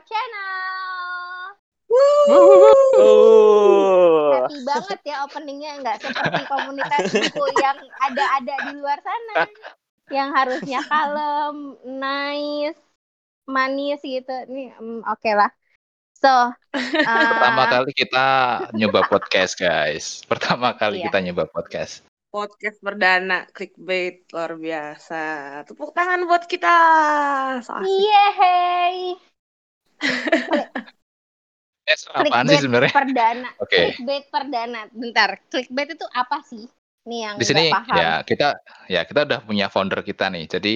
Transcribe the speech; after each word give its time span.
our 0.00 0.08
channel. 0.08 1.60
Oh. 2.96 4.30
Happy 4.32 4.62
banget 4.64 5.00
ya 5.04 5.16
openingnya 5.28 5.82
nggak 5.84 6.00
seperti 6.00 6.42
komunitas 6.48 7.12
buku 7.12 7.44
yang 7.60 7.76
ada-ada 8.08 8.54
di 8.70 8.72
luar 8.80 8.98
sana 9.04 9.44
yang 10.10 10.32
harusnya 10.32 10.80
kalem, 10.88 11.76
nice, 11.84 12.80
manis 13.44 14.00
gitu. 14.00 14.32
Nih 14.48 14.72
mm, 14.78 15.04
oke 15.04 15.30
lah. 15.36 15.52
So, 16.20 16.52
Pertama 17.04 17.64
uh, 17.64 17.68
kali 17.68 17.92
kita 17.96 18.26
nyoba 18.76 19.04
podcast, 19.08 19.56
guys. 19.58 20.24
Pertama 20.24 20.76
kali 20.76 21.00
Iya. 21.04 21.08
kita 21.10 21.18
nyoba 21.20 21.44
podcast. 21.48 22.04
Podcast 22.30 22.78
perdana 22.78 23.50
clickbait 23.50 24.22
luar 24.30 24.54
biasa. 24.54 25.22
Tepuk 25.66 25.90
tangan 25.90 26.30
buat 26.30 26.46
kita. 26.46 26.76
So 27.66 27.74
asik. 27.74 27.90
yeay, 27.90 29.18
Eh, 31.90 31.96
apaan 32.14 32.46
sih 32.46 32.62
sebenarnya? 32.62 32.92
perdana. 32.94 33.50
Oke. 33.58 33.98
Clickbait 33.98 34.24
perdana. 34.30 34.86
Bentar, 34.94 35.42
clickbait 35.50 35.90
itu 35.98 36.06
apa 36.14 36.38
sih? 36.46 36.70
Nih 37.08 37.26
yang 37.26 37.34
Di 37.40 37.44
sini 37.48 37.72
paham. 37.72 37.96
ya 37.98 38.10
kita 38.22 38.48
ya 38.86 39.02
kita 39.02 39.26
udah 39.26 39.40
punya 39.42 39.66
founder 39.66 40.04
kita 40.06 40.30
nih. 40.30 40.46
Jadi 40.46 40.74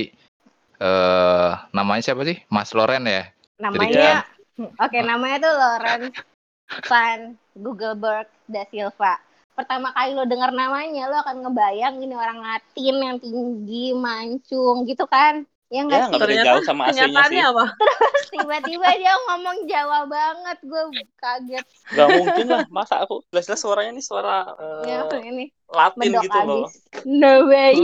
eh 0.82 1.50
namanya 1.70 2.02
siapa 2.02 2.26
sih? 2.26 2.42
Mas 2.50 2.74
Loren 2.74 3.06
ya. 3.06 3.30
namanya 3.54 4.26
oke 4.58 4.98
namanya 4.98 5.36
tuh 5.46 5.54
Lawrence 5.54 6.18
Van 6.90 7.20
Googleberg 7.54 8.26
da 8.50 8.66
Silva 8.66 9.22
pertama 9.54 9.94
kali 9.94 10.10
lo 10.18 10.26
dengar 10.26 10.50
namanya 10.50 11.06
lo 11.06 11.22
akan 11.22 11.46
ngebayang 11.46 12.02
ini 12.02 12.18
orang 12.18 12.42
Latin 12.42 12.96
yang 12.98 13.16
tinggi 13.22 13.94
mancung 13.94 14.82
gitu 14.82 15.06
kan 15.06 15.46
ya 15.74 15.80
nggak 15.82 16.00
Ya, 16.00 16.06
sih 16.06 16.18
beda 16.22 16.44
jauh 16.46 16.62
sama 16.62 16.82
aslinya 16.86 17.22
sih. 17.26 17.40
apa? 17.42 17.64
Terus 17.74 18.28
tiba-tiba 18.34 18.88
dia 18.94 19.12
ngomong 19.26 19.56
Jawa 19.66 20.00
banget 20.06 20.58
gue 20.62 20.82
kaget 21.18 21.64
Gak 21.90 22.08
mungkin 22.14 22.46
lah. 22.46 22.62
Masa 22.70 22.94
aku 23.02 23.26
jelas-jelas 23.34 23.60
suaranya 23.60 23.90
ini 23.90 24.02
suara 24.02 24.54
eh, 24.54 24.84
ya 24.86 24.98
ini 25.18 25.44
Latin 25.66 25.98
medok 25.98 26.22
gitu 26.22 26.38
loh. 26.46 26.68
no 27.04 27.32
way 27.50 27.74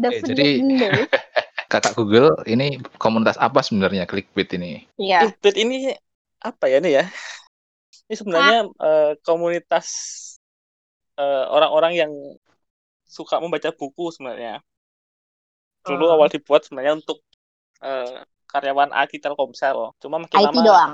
Eh, 0.00 0.22
jadi-. 0.24 0.62
Kakak 1.70 1.94
Google 1.94 2.34
ini 2.50 2.82
komunitas 2.98 3.38
apa 3.38 3.62
sebenarnya 3.62 4.02
clickbait 4.02 4.50
ini? 4.58 4.90
ya 4.98 5.22
Clickbait 5.22 5.54
ini 5.54 5.94
apa 6.42 6.66
ya 6.66 6.82
nih 6.82 6.92
ya? 6.98 7.04
Ini 8.10 8.14
sebenarnya 8.18 8.58
eh, 8.74 9.12
komunitas 9.22 9.86
eh, 11.14 11.44
orang-orang 11.46 11.92
yang 11.94 12.12
suka 13.06 13.38
membaca 13.38 13.70
buku 13.70 14.10
sebenarnya. 14.10 14.58
Dulu 15.86 16.04
Oh. 16.06 16.14
awal 16.20 16.28
dibuat 16.28 16.64
sebenarnya 16.66 17.00
untuk 17.00 17.24
eh, 17.80 18.20
karyawan 18.50 18.90
IT 18.92 19.22
Telkomsel. 19.22 19.96
Cuma 20.02 20.20
makin 20.20 20.36
IT 20.36 20.46
lama 20.52 20.62
doang 20.64 20.92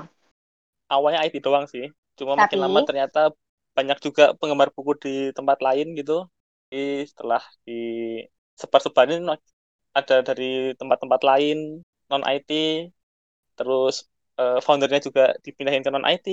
awalnya 0.87 1.19
IT 1.27 1.43
doang 1.43 1.67
sih. 1.67 1.91
Cuma 2.15 2.33
Tapi- 2.39 2.55
makin 2.55 2.59
lama 2.63 2.79
ternyata 2.87 3.21
banyak 3.75 3.99
juga 4.01 4.33
penggemar 4.39 4.71
buku 4.73 4.93
di 5.03 5.15
tempat 5.35 5.59
lain 5.61 5.93
gitu. 5.93 6.25
Jadi 6.71 7.07
setelah 7.07 7.43
di 7.67 7.79
sebar-sebarin 8.57 9.23
ada 9.93 10.15
dari 10.23 10.73
tempat-tempat 10.79 11.21
lain 11.23 11.83
non 12.07 12.23
IT, 12.23 12.51
terus 13.59 14.07
eh, 14.39 14.59
foundernya 14.63 15.01
juga 15.03 15.35
dipindahin 15.43 15.83
ke 15.83 15.91
non 15.91 16.07
IT. 16.07 16.27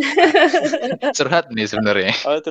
Curhat 1.16 1.50
nih 1.52 1.66
sebenarnya. 1.68 2.12
Oh. 2.26 2.38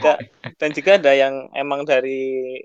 Da- 0.00 0.20
Dan 0.56 0.70
juga 0.72 0.96
ada 0.96 1.12
yang 1.12 1.52
emang 1.52 1.84
dari 1.84 2.56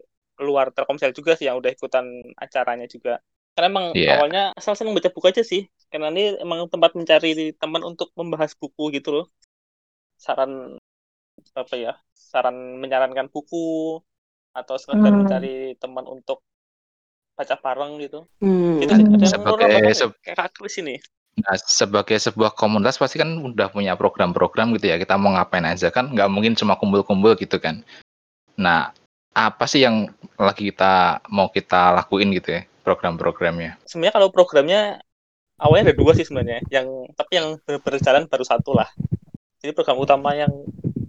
luar 0.41 0.73
Telkomsel 0.73 1.13
juga 1.13 1.37
sih 1.37 1.45
yang 1.45 1.61
udah 1.61 1.69
ikutan 1.73 2.05
acaranya 2.37 2.89
juga. 2.89 3.21
Karena 3.53 3.67
emang 3.69 3.85
Iya. 3.93 4.17
awalnya 4.17 4.43
asal 4.57 4.73
seneng 4.73 4.97
baca 4.97 5.13
buku 5.13 5.29
aja 5.29 5.45
sih. 5.45 5.69
Karena 5.93 6.09
ini 6.09 6.41
emang 6.41 6.65
tempat 6.73 6.97
mencari 6.97 7.53
teman 7.53 7.85
untuk 7.85 8.09
membahas 8.17 8.57
buku 8.57 8.89
gitu 8.97 9.13
loh. 9.13 9.25
Saran 10.17 10.77
apa 11.53 11.75
ya? 11.77 11.93
Saran 12.17 12.81
menyarankan 12.81 13.29
buku 13.29 13.99
atau 14.53 14.75
sekedar 14.77 15.13
Hmm. 15.13 15.21
mencari 15.25 15.77
teman 15.77 16.05
untuk 16.09 16.41
baca 17.33 17.57
bareng 17.57 17.97
gitu. 18.01 18.25
Hmm. 18.41 18.77
Kita 18.81 18.93
ada 18.97 19.05
yang 19.05 19.29
Sebagai 19.29 19.93
se- 19.93 20.17
kayak 20.21 20.37
Kak 20.37 20.49
Kris 20.57 20.77
ini. 20.81 20.97
Nah, 21.33 21.57
sebagai 21.57 22.13
sebuah 22.21 22.53
komunitas 22.53 23.01
pasti 23.01 23.17
kan 23.17 23.33
udah 23.41 23.73
punya 23.73 23.97
program-program 23.97 24.69
gitu 24.77 24.93
ya. 24.93 25.01
Kita 25.01 25.17
mau 25.17 25.33
ngapain 25.33 25.65
aja 25.65 25.89
kan? 25.89 26.13
Nggak 26.13 26.29
mungkin 26.29 26.53
cuma 26.53 26.77
kumpul-kumpul 26.77 27.33
gitu 27.41 27.57
kan. 27.57 27.81
Nah, 28.53 28.93
apa 29.33 29.65
sih 29.65 29.81
yang 29.81 30.09
lagi 30.37 30.69
kita 30.69 31.25
mau 31.33 31.49
kita 31.49 31.93
lakuin 31.97 32.33
gitu 32.37 32.61
ya 32.61 32.61
program-programnya? 32.85 33.81
sebenarnya 33.87 34.13
kalau 34.13 34.29
programnya 34.29 35.01
awalnya 35.63 35.91
ada 35.91 35.95
dua 35.95 36.11
sih 36.17 36.25
sebenarnya. 36.25 36.63
Yang 36.67 37.15
tapi 37.15 37.31
yang 37.39 37.47
benar-benar 37.63 37.99
jalan 38.01 38.23
baru 38.27 38.45
satu 38.45 38.71
lah. 38.75 38.89
Jadi 39.63 39.71
program 39.71 39.99
utama 40.01 40.35
yang 40.35 40.51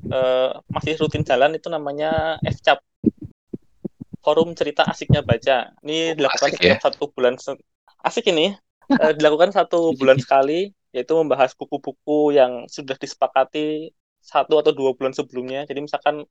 eh, 0.08 0.50
masih 0.70 0.94
rutin 1.02 1.26
jalan 1.26 1.58
itu 1.58 1.66
namanya 1.66 2.38
FCAP 2.46 2.78
forum 4.22 4.54
cerita 4.54 4.86
asiknya 4.86 5.20
baca. 5.20 5.74
Ini 5.82 6.16
dilakukan 6.16 6.54
asik 6.54 6.60
setiap 6.62 6.80
satu 6.80 7.10
bulan 7.12 7.34
asik 8.06 8.24
ini. 8.30 8.54
Eh, 8.88 9.12
dilakukan 9.16 9.50
satu 9.50 9.90
bulan 10.00 10.20
sekali 10.22 10.70
yaitu 10.94 11.10
membahas 11.18 11.50
buku-buku 11.58 12.38
yang 12.38 12.70
sudah 12.70 12.94
disepakati 12.94 13.90
satu 14.22 14.62
atau 14.62 14.70
dua 14.70 14.94
bulan 14.94 15.10
sebelumnya. 15.10 15.66
Jadi 15.66 15.82
misalkan 15.82 16.22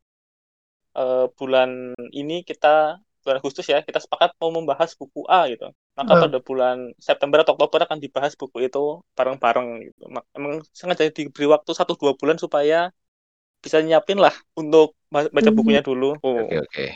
eh, 0.93 1.25
bulan 1.33 1.93
ini 2.13 2.41
kita 2.41 2.97
bulan 3.23 3.39
Agustus 3.39 3.65
ya 3.71 3.79
kita 3.79 4.03
sepakat 4.03 4.35
mau 4.35 4.51
membahas 4.51 4.91
buku 4.99 5.23
A 5.31 5.47
gitu 5.47 5.71
maka 5.95 6.11
Hmm. 6.17 6.23
pada 6.27 6.37
bulan 6.43 6.77
September 6.99 7.39
atau 7.39 7.55
Oktober 7.55 7.87
akan 7.87 8.01
dibahas 8.03 8.35
buku 8.35 8.67
itu 8.67 8.99
bareng-bareng 9.15 9.67
gitu 9.87 10.11
emang 10.35 10.59
sengaja 10.75 11.07
diberi 11.07 11.47
waktu 11.47 11.71
satu 11.71 11.95
dua 11.95 12.17
bulan 12.19 12.35
supaya 12.35 12.91
bisa 13.63 13.79
nyiapin 13.79 14.19
lah 14.19 14.35
untuk 14.59 14.99
ba- 15.07 15.31
baca 15.31 15.49
Hmm. 15.49 15.55
bukunya 15.55 15.79
dulu 15.79 16.19
oh. 16.19 16.43
Oke, 16.43 16.59
oke. 16.59 16.87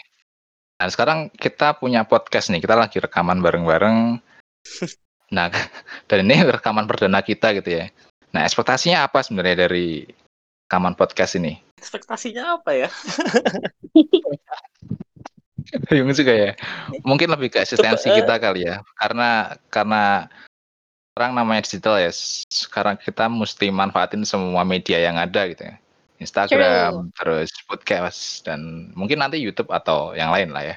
Nah, 0.78 0.88
sekarang 0.92 1.34
kita 1.34 1.74
punya 1.80 2.06
podcast 2.06 2.54
nih. 2.54 2.62
Kita 2.62 2.78
lagi 2.78 3.00
rekaman 3.02 3.40
bareng-bareng. 3.42 4.20
Nah, 5.28 5.52
dan 6.08 6.24
ini 6.24 6.40
rekaman 6.40 6.88
perdana 6.88 7.20
kita 7.20 7.52
gitu 7.56 7.84
ya. 7.84 7.92
Nah, 8.32 8.48
ekspektasinya 8.48 9.04
apa 9.04 9.24
sebenarnya 9.24 9.68
dari 9.68 10.08
rekaman 10.68 11.00
podcast 11.00 11.40
ini? 11.40 11.64
ekspektasinya 11.80 12.60
apa 12.60 12.72
ya 12.76 12.90
Bingung 15.92 16.16
juga 16.16 16.32
ya. 16.32 16.52
Mungkin 17.04 17.28
lebih 17.28 17.52
ke 17.52 17.60
eksistensi 17.60 18.08
Coba, 18.08 18.16
eh, 18.16 18.18
kita 18.24 18.34
kali 18.40 18.62
ya. 18.64 18.80
Karena 18.96 19.52
karena 19.68 20.32
sekarang 21.12 21.36
namanya 21.36 21.62
digital 21.68 22.00
ya. 22.00 22.12
Sekarang 22.48 22.96
kita 22.96 23.28
mesti 23.28 23.68
manfaatin 23.68 24.24
semua 24.24 24.64
media 24.64 24.96
yang 24.96 25.20
ada 25.20 25.44
gitu 25.52 25.68
ya. 25.68 25.76
Instagram, 26.24 27.14
terus 27.14 27.52
podcast 27.70 28.48
dan 28.48 28.90
mungkin 28.96 29.22
nanti 29.22 29.38
YouTube 29.38 29.70
atau 29.70 30.16
yang 30.16 30.32
lain 30.32 30.56
lah 30.56 30.64
ya. 30.66 30.76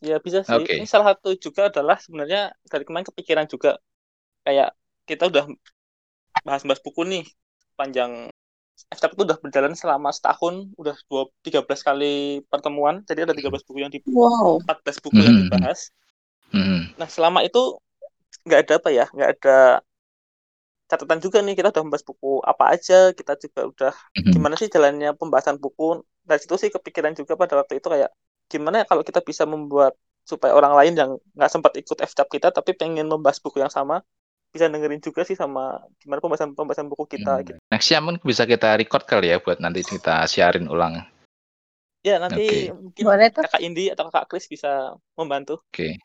Ya 0.00 0.16
bisa 0.20 0.44
sih. 0.44 0.54
Oke. 0.54 0.80
Ini 0.80 0.88
salah 0.88 1.16
satu 1.16 1.36
juga 1.36 1.68
adalah 1.68 1.98
sebenarnya 2.00 2.52
dari 2.68 2.84
kemarin 2.86 3.08
kepikiran 3.08 3.46
juga 3.48 3.80
kayak 4.44 4.76
kita 5.04 5.28
udah 5.28 5.44
bahas-bahas 6.44 6.80
buku 6.80 7.04
nih 7.04 7.24
panjang 7.76 8.28
FTAP 8.96 9.12
itu 9.18 9.22
udah 9.28 9.38
berjalan 9.44 9.72
selama 9.74 10.08
setahun, 10.16 10.54
udah 10.80 10.94
dua, 11.10 11.22
13 11.46 11.80
kali 11.82 12.42
pertemuan, 12.52 12.94
jadi 13.08 13.26
ada 13.26 13.34
13 13.36 13.62
buku 13.66 13.78
yang 13.84 13.92
di 13.94 14.00
Wow. 14.06 14.62
14 14.62 14.98
buku 15.04 15.18
yang 15.26 15.34
Mhm. 15.34 15.42
dibahas. 15.46 15.80
Hmm. 16.54 16.80
Nah 16.98 17.08
selama 17.10 17.40
itu 17.48 17.60
nggak 18.46 18.60
ada 18.64 18.72
apa 18.80 18.90
ya, 18.98 19.04
nggak 19.14 19.30
ada 19.38 19.56
catatan 20.90 21.18
juga 21.24 21.38
nih 21.44 21.54
kita 21.58 21.68
udah 21.72 21.82
membahas 21.84 22.04
buku 22.06 22.30
apa 22.44 22.64
aja, 22.76 22.94
kita 23.18 23.32
juga 23.40 23.60
udah 23.72 23.92
Mhm. 24.20 24.32
gimana 24.36 24.54
sih 24.60 24.68
jalannya 24.74 25.10
pembahasan 25.18 25.56
buku. 25.58 26.04
Dari 26.28 26.40
situ 26.42 26.54
sih 26.62 26.70
kepikiran 26.72 27.12
juga 27.18 27.32
pada 27.40 27.54
waktu 27.60 27.80
itu 27.80 27.88
kayak 27.92 28.10
gimana 28.52 28.74
ya 28.80 28.86
kalau 28.90 29.02
kita 29.08 29.20
bisa 29.24 29.44
membuat 29.48 29.92
supaya 30.24 30.52
orang 30.56 30.72
lain 30.78 30.92
yang 31.00 31.10
nggak 31.36 31.50
sempat 31.52 31.72
ikut 31.80 31.98
FCAP 32.00 32.28
kita 32.40 32.48
tapi 32.52 32.72
pengen 32.80 33.06
membahas 33.12 33.38
buku 33.44 33.60
yang 33.60 33.72
sama 33.72 34.00
bisa 34.54 34.70
dengerin 34.70 35.02
juga 35.02 35.26
sih 35.26 35.34
sama 35.34 35.82
gimana 35.98 36.22
pembahasan 36.22 36.54
pembahasan 36.54 36.86
buku 36.86 37.18
kita 37.18 37.42
Hmm. 37.42 37.44
gitu. 37.44 37.58
Nextnya 37.74 37.98
mungkin 37.98 38.22
bisa 38.22 38.46
kita 38.46 38.78
record 38.78 39.02
kali 39.02 39.34
ya 39.34 39.42
buat 39.42 39.58
nanti 39.58 39.82
kita 39.82 40.22
siarin 40.30 40.70
ulang. 40.70 41.02
Ya 42.06 42.22
nanti 42.22 42.70
Oke. 42.70 42.78
mungkin 42.78 43.02
boleh 43.02 43.28
tuh 43.34 43.42
kakak 43.42 43.62
Indi 43.64 43.90
atau 43.90 44.06
kakak 44.06 44.30
Kris 44.30 44.46
bisa 44.46 44.94
membantu. 45.18 45.58
Oke. 45.74 45.98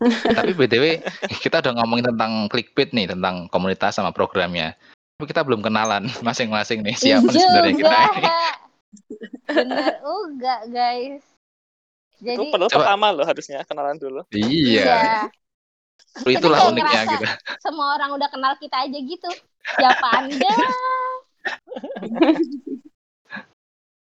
Tapi 0.00 0.56
BTW 0.56 1.04
kita 1.44 1.60
udah 1.60 1.76
ngomongin 1.76 2.08
tentang 2.08 2.48
clickbait 2.48 2.88
nih, 2.96 3.12
tentang 3.12 3.52
komunitas 3.52 4.00
sama 4.00 4.16
programnya. 4.16 4.72
Tapi 5.20 5.28
kita 5.28 5.44
belum 5.44 5.60
kenalan 5.60 6.08
masing-masing 6.26 6.80
nih. 6.80 6.96
Siapa 6.96 7.28
nih 7.28 7.36
sebenarnya 7.36 7.74
kita? 7.76 8.00
juga 8.16 8.38
bener 9.50 9.94
juga 10.02 10.54
guys 10.66 11.22
itu 12.20 12.36
jadi 12.36 12.52
padahal 12.52 12.70
Coba. 12.70 12.78
pertama 12.84 13.06
loh 13.10 13.26
harusnya 13.26 13.58
kenalan 13.64 13.96
dulu. 13.96 14.20
Iya. 14.30 15.26
Itulah 16.26 16.58
kayak 16.58 16.72
uniknya 16.74 16.90
ngerasa- 17.06 17.12
gitu. 17.14 17.26
semua 17.62 17.86
orang 17.94 18.10
udah 18.18 18.28
kenal 18.28 18.52
kita 18.58 18.76
aja 18.82 18.98
gitu 18.98 19.30
siapa 19.78 20.06
anda 20.18 20.54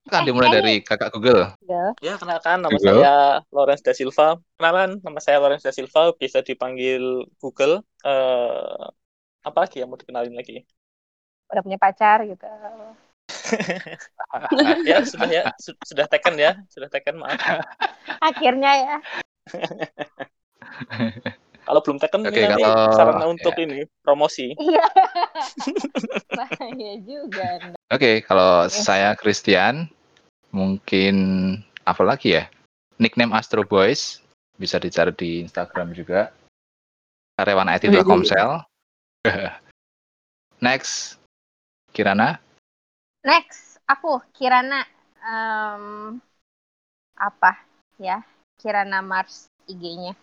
Silakan 0.05 0.21
Eh, 0.21 0.21
dimulai 0.21 0.53
dari 0.53 0.85
Kakak 0.85 1.17
Google. 1.17 1.57
Ya, 1.97 2.13
kenalkan 2.21 2.61
nama 2.61 2.77
Google. 2.77 3.01
saya 3.01 3.41
Lawrence 3.49 3.81
Da 3.81 3.89
Silva. 3.89 4.37
Kenalan, 4.53 5.01
nama 5.01 5.17
saya 5.17 5.41
Lawrence 5.41 5.65
Da 5.65 5.73
Silva, 5.73 6.13
bisa 6.13 6.45
dipanggil 6.45 7.25
Google. 7.41 7.81
Eh, 8.05 8.85
apa 9.41 9.57
lagi 9.65 9.81
yang 9.81 9.89
mau 9.89 9.97
dikenalin 9.97 10.37
lagi? 10.37 10.61
Udah 11.49 11.65
punya 11.65 11.81
pacar 11.81 12.21
gitu. 12.21 12.45
ya, 14.85 15.01
sudah 15.01 15.25
ya, 15.25 15.49
Su- 15.57 15.81
sudah 15.81 16.05
taken 16.05 16.37
ya, 16.37 16.53
sudah 16.69 16.85
taken, 16.85 17.17
maaf. 17.17 17.41
Akhirnya 18.21 18.71
ya. 18.77 18.95
Kalau 21.65 21.81
belum 21.81 21.97
taken 21.97 22.21
Oke, 22.29 22.37
ini 22.37 22.45
nanti 22.45 22.61
kalau- 22.61 22.93
sarana 22.93 23.25
untuk 23.25 23.53
ya. 23.57 23.63
ini 23.65 23.79
promosi. 24.05 24.53
Iya. 24.65 24.85
Bahaya 26.31 26.91
juga. 27.03 27.47
Oke, 27.91 28.21
kalau 28.23 28.69
saya 28.71 29.13
Christian, 29.17 29.89
mungkin 30.53 31.15
apa 31.83 32.01
lagi 32.05 32.37
ya? 32.39 32.47
Nickname 33.01 33.35
Astro 33.35 33.65
Boys 33.67 34.23
bisa 34.55 34.79
dicari 34.79 35.11
di 35.11 35.43
Instagram 35.43 35.91
juga. 35.91 36.31
Karyawan. 37.35 37.67
Telkomsel. 37.81 38.63
Next, 40.65 41.19
Kirana. 41.91 42.39
Next, 43.25 43.81
aku 43.89 44.23
Kirana 44.31 44.87
em, 45.19 45.83
apa 47.19 47.59
ya? 47.99 48.23
Kirana 48.55 49.03
Mars 49.03 49.51
IG-nya. 49.67 50.15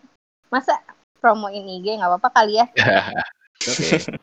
Masa 0.49 0.81
promoin 1.23 1.63
IG 1.63 1.95
nggak 1.95 2.11
apa-apa 2.11 2.29
kali 2.43 2.59
ya? 2.59 2.65
Oke, 3.71 3.87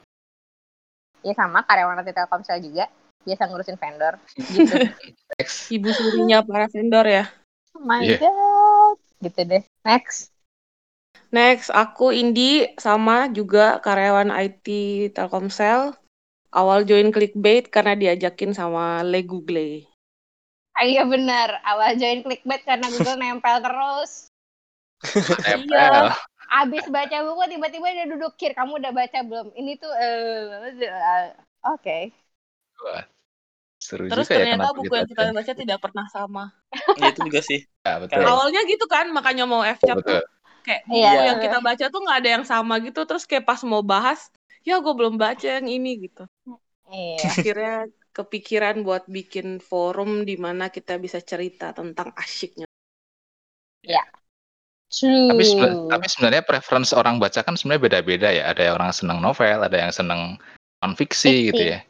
Ya 1.21 1.33
sama 1.37 1.65
karyawan 1.65 2.01
nanti 2.01 2.13
Telkomsel 2.13 2.61
juga. 2.61 2.89
Biasa 3.25 3.49
ngurusin 3.49 3.77
vendor 3.77 4.17
gitu. 4.57 4.77
next. 5.37 5.69
Ibu 5.73 5.89
surinya 5.93 6.39
para 6.45 6.67
vendor 6.69 7.05
ya. 7.09 7.25
Oh 7.77 7.81
my 7.85 8.05
Iya. 8.05 8.17
god. 8.21 8.97
Gitu 9.25 9.41
deh. 9.49 9.63
Next. 9.85 10.33
Next, 11.31 11.69
aku 11.71 12.11
Indi 12.11 12.67
sama 12.81 13.29
juga 13.31 13.79
karyawan 13.85 14.33
IT 14.33 14.67
Telkomsel. 15.13 15.93
Awal 16.51 16.83
join 16.89 17.15
clickbait 17.15 17.71
karena 17.71 17.95
diajakin 17.95 18.51
sama 18.51 19.07
Le 19.07 19.23
Google. 19.23 19.87
Ah, 20.75 20.83
iya 20.89 21.05
benar. 21.07 21.61
Awal 21.63 22.01
join 22.01 22.25
clickbait 22.27 22.65
karena 22.67 22.89
Google 22.91 23.21
nempel 23.21 23.57
terus. 23.63 24.33
Nempel. 25.45 26.11
Abis 26.51 26.85
baca 26.91 27.17
buku 27.23 27.43
tiba-tiba 27.55 27.89
dia 27.95 28.07
duduk 28.11 28.35
kir. 28.35 28.53
Kamu 28.59 28.83
udah 28.83 28.93
baca 28.93 29.19
belum? 29.23 29.49
Ini 29.55 29.73
tuh 29.79 29.93
eh 29.95 31.31
oke. 31.63 31.99
Seru 33.81 34.05
Terus 34.11 34.27
juga 34.29 34.35
ya 34.35 34.45
ternyata 34.45 34.57
kenapa 34.61 34.77
buku 34.77 34.93
yang 34.99 35.09
kita 35.09 35.23
baca 35.33 35.53
tidak 35.57 35.79
pernah 35.81 36.07
sama. 36.11 36.45
Ya, 37.01 37.07
itu 37.15 37.21
juga 37.25 37.41
sih. 37.41 37.61
Ya, 37.87 37.95
betul. 38.03 38.23
Awalnya 38.27 38.61
gitu 38.69 38.85
kan, 38.91 39.07
makanya 39.15 39.45
mau 39.49 39.63
F-chat 39.65 39.97
betul. 39.97 40.21
tuh. 40.21 40.21
Kayak 40.67 40.83
buku 40.85 41.01
Iya. 41.01 41.21
yang 41.25 41.39
kita 41.41 41.59
baca 41.65 41.85
tuh 41.89 42.01
nggak 42.05 42.19
ada 42.21 42.31
yang 42.37 42.45
sama 42.45 42.75
gitu. 42.85 43.01
Terus 43.09 43.25
kayak 43.25 43.45
pas 43.49 43.61
mau 43.65 43.81
bahas, 43.81 44.21
ya 44.67 44.77
gue 44.85 44.93
belum 44.93 45.15
baca 45.17 45.47
yang 45.57 45.69
ini 45.71 45.91
gitu. 46.11 46.29
Iya. 46.93 47.25
Akhirnya 47.41 47.89
kepikiran 48.13 48.77
buat 48.85 49.07
bikin 49.07 49.63
forum 49.63 50.27
di 50.29 50.35
mana 50.37 50.69
kita 50.69 50.99
bisa 51.01 51.23
cerita 51.23 51.73
tentang 51.73 52.11
asyiknya. 52.19 52.67
True. 54.91 55.31
Tapi, 55.31 55.43
seben- 55.47 55.87
tapi 55.87 56.07
sebenarnya 56.11 56.43
preference 56.43 56.91
orang 56.91 57.23
baca 57.23 57.41
kan 57.47 57.55
sebenarnya 57.55 57.83
beda-beda 57.87 58.29
ya. 58.29 58.51
Ada 58.51 58.61
yang 58.67 58.75
orang 58.83 58.91
senang 58.91 59.19
novel, 59.23 59.59
ada 59.63 59.79
yang 59.79 59.95
senang 59.95 60.35
non 60.83 60.93
fiksi 60.99 61.31
Fiksi. 61.31 61.49
gitu 61.55 61.63
ya. 61.79 61.81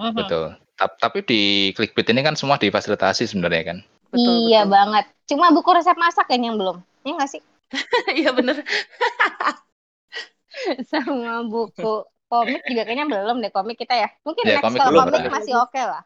Mhm. 0.00 0.16
Betul. 0.16 0.44
Ta- 0.74 0.96
Tapi 0.96 1.20
di 1.28 1.40
clickbait 1.76 2.08
ini 2.08 2.24
kan 2.24 2.34
semua 2.40 2.56
difasilitasi 2.56 3.28
sebenarnya 3.28 3.76
kan. 3.76 3.78
Betul, 4.08 4.48
iya 4.48 4.64
betul. 4.64 4.72
banget. 4.72 5.04
Cuma 5.28 5.52
buku 5.52 5.68
resep 5.76 5.96
masak 6.00 6.24
yang 6.32 6.48
yang 6.48 6.56
belum. 6.56 6.80
Iya 7.04 7.12
nggak 7.20 7.30
sih? 7.30 7.42
Iya 8.24 8.30
bener. 8.32 8.64
Sama 10.88 11.44
buku 11.44 11.92
komik 12.28 12.64
juga 12.64 12.82
kayaknya 12.88 13.06
belum 13.08 13.44
deh 13.44 13.52
komik 13.52 13.76
kita 13.76 13.92
ya. 13.92 14.08
Mungkin 14.24 14.42
Ya, 14.48 14.56
next 14.56 14.64
komik 14.64 14.80
kalau 14.80 15.04
belum 15.04 15.12
komik 15.12 15.32
masih 15.32 15.54
oke 15.60 15.80
lah. 15.80 16.02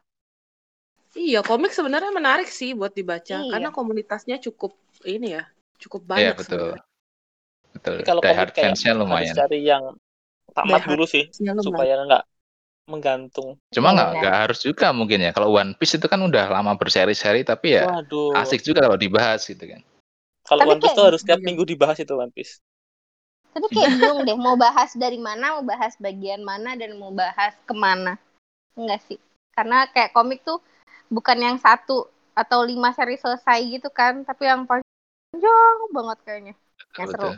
Iya, 1.13 1.45
komik 1.45 1.71
sebenarnya 1.71 2.09
menarik 2.09 2.49
sih 2.49 2.73
buat 2.73 2.91
dibaca 2.91 3.45
Iya. 3.45 3.51
karena 3.53 3.69
komunitasnya 3.69 4.41
cukup 4.41 4.73
ini 5.05 5.37
ya, 5.37 5.45
cukup 5.79 6.01
Iya 6.03 6.09
banyak 6.09 6.35
betul. 6.37 6.57
sebenarnya. 6.73 6.81
Tapi 7.73 7.73
Betul. 7.73 7.95
kalau 8.05 8.21
Die 8.21 8.27
komik 8.27 8.37
Hard 8.37 8.51
kayak 8.53 8.65
fansnya 8.69 8.91
harus 8.91 9.01
lumayan. 9.01 9.33
cari 9.35 9.59
yang 9.61 9.83
tamat 10.53 10.81
dulu 10.85 11.05
sih, 11.05 11.23
supaya 11.33 11.93
nggak 11.99 12.23
menggantung. 12.83 13.49
Cuma 13.71 13.89
Iya, 13.89 13.95
nggak 13.95 14.09
benar. 14.09 14.21
nggak 14.21 14.35
harus 14.45 14.59
juga 14.61 14.87
mungkin 14.91 15.19
ya. 15.19 15.31
Kalau 15.31 15.49
One 15.49 15.73
Piece 15.73 15.95
itu 15.95 16.05
kan 16.05 16.19
udah 16.19 16.45
lama 16.49 16.75
berseri-seri 16.75 17.41
tapi 17.41 17.79
ya 17.79 17.87
Waduh. 17.87 18.35
asik 18.37 18.61
juga 18.61 18.83
kalau 18.83 18.99
dibahas 18.99 19.41
gitu 19.43 19.63
kan. 19.63 19.81
Kalau 20.43 20.67
One 20.67 20.77
Piece 20.77 20.91
kayak- 20.91 20.99
tuh 20.99 21.05
harus 21.07 21.21
tiap 21.23 21.39
Iya. 21.39 21.45
minggu 21.47 21.63
dibahas 21.63 21.97
itu 21.97 22.13
One 22.13 22.29
Piece. 22.29 22.59
Tapi 23.49 23.65
kayak 23.69 23.89
bingung 24.17 24.21
deh 24.21 24.35
mau 24.35 24.53
bahas 24.53 24.91
dari 24.93 25.17
mana, 25.17 25.57
mau 25.57 25.63
bahas 25.63 25.93
bagian 25.95 26.41
mana 26.41 26.75
dan 26.75 26.93
mau 26.95 27.09
bahas 27.09 27.55
ke 27.63 27.73
mana. 27.73 28.19
Enggak 28.73 29.01
sih. 29.07 29.17
Karena 29.53 29.85
kayak 29.87 30.11
komik 30.11 30.41
tuh 30.43 30.59
bukan 31.07 31.37
yang 31.37 31.57
satu 31.57 32.05
atau 32.33 32.59
lima 32.61 32.89
seri 32.91 33.13
selesai 33.15 33.61
gitu 33.71 33.87
kan, 33.87 34.21
tapi 34.21 34.45
yang 34.45 34.65
panjang 35.33 35.77
banget 35.89 36.17
kayaknya. 36.21 36.53
Yang 37.01 37.07
seru. 37.09 37.17
Betul. 37.17 37.33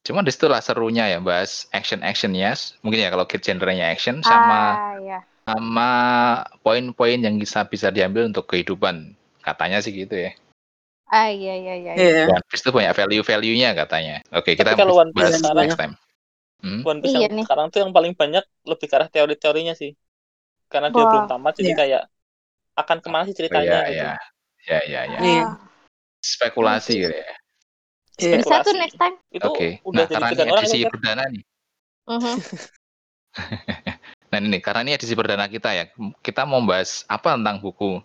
Cuma 0.00 0.20
di 0.24 0.32
situlah 0.32 0.60
serunya 0.60 1.04
ya 1.08 1.18
bahas 1.20 1.68
action 1.72 2.04
actionnya. 2.04 2.52
Mungkin 2.84 3.00
ya 3.00 3.08
kalau 3.08 3.24
genrenya 3.24 3.88
action 3.92 4.20
sama 4.20 4.76
Ah, 4.76 4.92
ya. 5.00 5.18
sama 5.48 5.90
poin-poin 6.60 7.20
yang 7.20 7.36
bisa 7.40 7.64
bisa 7.64 7.88
diambil 7.88 8.28
untuk 8.28 8.44
kehidupan. 8.48 9.16
Katanya 9.40 9.80
sih 9.80 9.92
gitu 9.96 10.12
ya. 10.28 10.32
Ah, 11.10 11.26
iya 11.32 11.54
iya 11.58 11.74
iya. 11.80 11.92
iya. 11.96 12.04
Iya. 12.06 12.24
One 12.30 12.44
Piece 12.46 12.62
itu 12.62 12.70
banyak 12.70 12.92
value-value-nya 12.94 13.70
katanya. 13.74 14.16
Oke, 14.30 14.54
kita 14.54 14.76
kalau 14.78 14.94
One 15.00 15.10
Piece 15.10 15.26
bahas 15.26 15.40
sekarang- 15.42 15.64
next 15.66 15.78
time. 15.80 15.94
Hmm? 16.60 16.80
One 16.84 17.00
Piece 17.02 17.16
Iya 17.16 17.20
yang 17.26 17.34
nih. 17.40 17.44
sekarang 17.48 17.66
tuh 17.72 17.78
yang 17.82 17.92
paling 17.96 18.12
banyak 18.14 18.44
lebih 18.68 18.86
ke 18.86 18.94
arah 18.94 19.08
teori-teorinya 19.10 19.74
sih. 19.74 19.96
Karena 20.70 20.92
dia 20.92 21.02
Wah. 21.02 21.10
belum 21.10 21.24
tamat, 21.26 21.52
jadi 21.58 21.72
Iya. 21.74 21.78
kayak 21.82 22.02
akan 22.78 22.96
ke 23.02 23.08
mana 23.10 23.24
sih 23.26 23.34
Oh, 23.34 23.38
ceritanya 23.42 23.68
ya, 23.68 23.88
gitu. 23.90 24.04
ya. 24.06 24.12
Ya, 24.70 24.78
ya, 24.86 25.00
ya. 25.08 25.18
Iya. 25.18 25.44
Spekulasi 26.20 26.92
gitu 27.00 27.14
ya. 27.16 27.32
Iya. 28.20 28.36
Bisa 28.40 28.60
tuh 28.60 28.72
Spekulasi. 28.76 28.78
next 28.78 28.96
time. 29.00 29.16
Itu 29.32 29.48
Oke. 29.48 29.68
udah 29.82 30.04
Nah, 30.04 30.10
jadi 30.12 30.20
karena 30.20 30.44
ini 30.44 30.52
orang 30.52 30.64
edisi 30.64 30.78
kan. 30.80 30.90
perdana 30.92 31.24
nih. 31.32 31.42
Mhm. 32.08 32.36
Nah 34.30 34.38
ini 34.38 34.62
karena 34.62 34.80
ini 34.86 34.92
edisi 34.94 35.18
perdana 35.18 35.50
kita 35.50 35.74
ya, 35.74 35.90
kita 36.22 36.46
mau 36.46 36.62
bahas 36.62 37.02
apa 37.10 37.34
tentang 37.34 37.58
buku. 37.58 37.98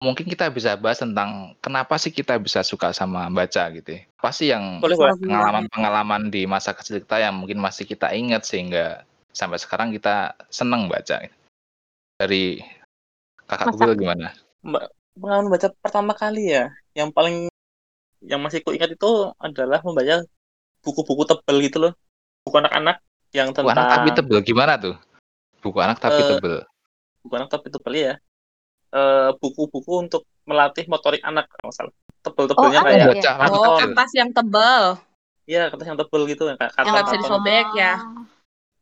Mungkin 0.00 0.24
kita 0.24 0.48
bisa 0.48 0.72
bahas 0.80 0.96
tentang 0.96 1.52
kenapa 1.60 2.00
sih 2.00 2.08
kita 2.08 2.40
bisa 2.40 2.64
suka 2.64 2.88
sama 2.96 3.28
baca 3.28 3.68
gitu. 3.76 4.00
ya. 4.00 4.00
Apa 4.16 4.30
sih 4.32 4.48
yang 4.48 4.80
pengalaman-pengalaman 4.80 6.32
di 6.32 6.48
masa 6.48 6.72
kecil 6.72 7.04
kita 7.04 7.20
yang 7.20 7.36
mungkin 7.36 7.60
masih 7.60 7.84
kita 7.84 8.16
ingat 8.16 8.48
sehingga 8.48 9.04
sampai 9.36 9.60
sekarang 9.60 9.92
kita 9.92 10.32
seneng 10.48 10.88
baca. 10.88 11.28
Dari 12.16 12.64
kakak 13.44 13.76
Google 13.76 13.98
gimana? 13.98 14.32
Pengalaman 15.18 15.52
baca 15.52 15.68
pertama 15.84 16.12
kali 16.16 16.48
ya, 16.54 16.72
yang 16.98 17.14
paling 17.14 17.46
yang 18.26 18.42
masih 18.42 18.58
ku 18.66 18.74
ingat 18.74 18.90
itu 18.90 19.10
adalah 19.38 19.78
membaca 19.86 20.26
buku-buku 20.82 21.22
tebel 21.22 21.56
gitu 21.62 21.78
loh. 21.78 21.92
Buku 22.42 22.56
anak-anak 22.58 22.96
yang 23.30 23.54
Buku 23.54 23.58
tentang 23.62 23.78
anak 23.86 23.94
tapi 23.94 24.08
tebel 24.18 24.38
gimana 24.42 24.74
tuh? 24.74 24.96
Buku 25.62 25.78
anak 25.78 26.02
tapi 26.02 26.18
Eh, 26.18 26.28
tebel. 26.34 26.54
buku 27.22 27.34
anak 27.38 27.48
tapi 27.54 27.66
tebel 27.70 27.94
ya. 27.94 28.14
Eh, 28.90 29.30
buku-buku 29.38 29.92
untuk 30.08 30.26
melatih 30.48 30.90
motorik 30.90 31.22
anak 31.22 31.46
kalau 31.46 31.70
salah. 31.70 31.94
Tebel-tebelnya 32.24 32.80
Oh, 32.82 32.86
kayak 32.88 33.14
ya? 33.14 33.32
Oh, 33.46 33.78
kertas 33.78 34.10
yang 34.18 34.30
tebal. 34.34 34.98
ya 35.48 35.72
kertas 35.72 35.88
yang 35.88 35.96
tebel 35.96 36.22
gitu 36.28 36.44
kayak 36.44 36.60
Yang 36.60 36.66
nggak 36.68 36.84
bisa 36.84 37.16
karton-karton. 37.16 37.20
disobek 37.22 37.66
ya. 37.72 37.92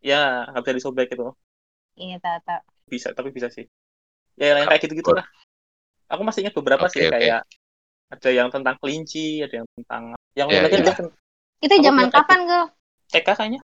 Ya, 0.03 0.23
nggak 0.51 0.63
bisa 0.67 0.75
disobek 0.79 1.07
gitu. 1.15 1.27
Iya, 1.95 2.17
tahu 2.19 2.39
tahu. 2.43 2.61
Bisa, 2.91 3.09
tapi 3.15 3.29
bisa 3.31 3.49
sih. 3.51 3.67
Ya 4.39 4.63
yang 4.63 4.69
kayak 4.69 4.83
gitu-gitu 4.87 5.15
lah. 5.15 5.27
Aku 6.11 6.23
masih 6.23 6.47
ingat 6.47 6.55
beberapa 6.55 6.87
Oke, 6.87 6.95
sih 6.95 7.03
oke. 7.07 7.13
kayak 7.15 7.43
ada 8.07 8.31
yang 8.31 8.49
tentang 8.55 8.77
kelinci, 8.79 9.43
ada 9.43 9.63
yang 9.63 9.69
tentang 9.75 10.03
yang 10.39 10.49
Ya, 10.53 10.63
lagi 10.63 10.79
ya. 10.79 10.95
adalah 10.95 10.97
Itu 11.59 11.75
zaman 11.83 12.07
kapan, 12.13 12.41
Gel? 12.47 12.65
TK 13.11 13.29
kayaknya. 13.35 13.61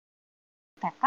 TK? 0.82 1.02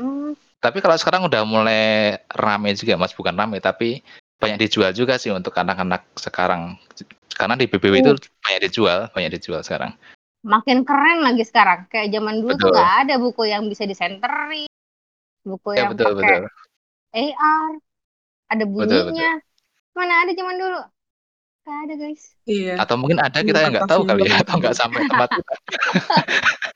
Hmm, 0.00 0.32
Tapi 0.60 0.78
kalau 0.80 0.96
sekarang 0.96 1.24
udah 1.28 1.42
mulai 1.44 2.16
rame 2.32 2.72
juga 2.76 2.96
mas, 2.96 3.12
bukan 3.16 3.32
rame 3.36 3.60
tapi 3.60 4.00
banyak 4.40 4.56
dijual 4.68 4.92
juga 4.96 5.20
sih 5.20 5.28
untuk 5.32 5.52
anak-anak 5.52 6.04
sekarang. 6.16 6.76
Karena 7.36 7.56
di 7.56 7.68
BBW 7.68 8.00
itu 8.00 8.12
banyak 8.40 8.60
dijual, 8.68 9.08
banyak 9.12 9.36
dijual 9.36 9.60
sekarang. 9.64 9.92
makin 10.40 10.88
keren 10.88 11.20
lagi 11.20 11.44
sekarang. 11.44 11.84
Kayak 11.92 12.16
zaman 12.16 12.40
dulu 12.40 12.56
tuh 12.56 12.64
Betul. 12.64 12.72
nggak 12.72 12.92
ada 13.04 13.14
buku 13.20 13.42
yang 13.44 13.68
bisa 13.68 13.84
disenterin. 13.84 14.68
Buku 15.44 15.76
Ya 15.76 15.84
yang 15.84 15.92
betul 15.92 16.16
pakai 16.16 16.16
betul. 16.16 16.42
AR. 17.12 17.70
Ada 18.48 18.64
Betul, 18.64 19.12
bunyinya. 19.12 19.30
Mana 19.92 20.14
ada 20.24 20.32
zaman 20.32 20.56
dulu? 20.56 20.80
Gak 21.60 21.78
ada, 21.86 21.94
guys. 22.00 22.22
Iya. 22.48 22.74
Atau 22.80 22.96
mungkin 22.96 23.20
ada 23.20 23.38
kita 23.44 23.58
yang 23.60 23.72
nggak 23.76 23.88
tahu 23.88 24.02
kali 24.08 24.22
ya, 24.26 24.40
atau 24.40 24.54
nggak 24.58 24.74
sampai 24.76 25.00
tempat 25.06 25.28
kita. 25.36 25.54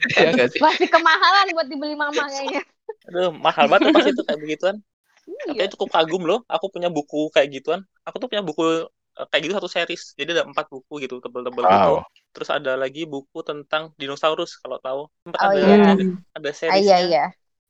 Iya 0.05 0.29
nggak 0.37 0.49
sih? 0.53 0.61
Masih 0.61 0.89
kemahalan 0.93 1.45
buat 1.57 1.69
dibeli 1.73 1.97
mama 1.97 2.29
kayaknya. 2.29 2.61
Aduh, 3.09 3.33
mahal 3.33 3.65
banget 3.73 3.89
pas 3.97 4.05
itu 4.05 4.21
kayak 4.21 4.41
begituan. 4.45 4.77
Iya. 5.25 5.65
Tapi 5.65 5.73
cukup 5.73 5.89
kagum 5.89 6.23
loh. 6.29 6.45
Aku 6.45 6.69
punya 6.69 6.93
buku 6.93 7.33
kayak 7.33 7.49
gituan. 7.49 7.81
Aku 8.05 8.21
tuh 8.21 8.29
punya 8.29 8.45
buku 8.45 8.85
eh, 9.17 9.27
kayak 9.33 9.43
gitu 9.49 9.55
satu 9.57 9.69
series. 9.73 10.13
Jadi 10.21 10.37
ada 10.37 10.45
empat 10.45 10.69
buku 10.69 11.01
gitu 11.09 11.25
tebel-tebel 11.25 11.65
gitu. 11.65 11.93
Wow. 11.97 12.05
Terus 12.37 12.49
ada 12.53 12.77
lagi 12.77 13.09
buku 13.09 13.41
tentang 13.41 13.97
dinosaurus 13.97 14.61
kalau 14.61 14.77
tahu. 14.85 15.01
Sempat 15.25 15.41
Oh, 15.41 15.51
ada 15.57 15.65
iya. 15.65 15.77
ada, 15.97 16.05
ada 16.37 16.49
Ah, 16.49 16.53
seriesnya 16.53 16.85
iya 16.85 16.97
iya. 17.01 17.25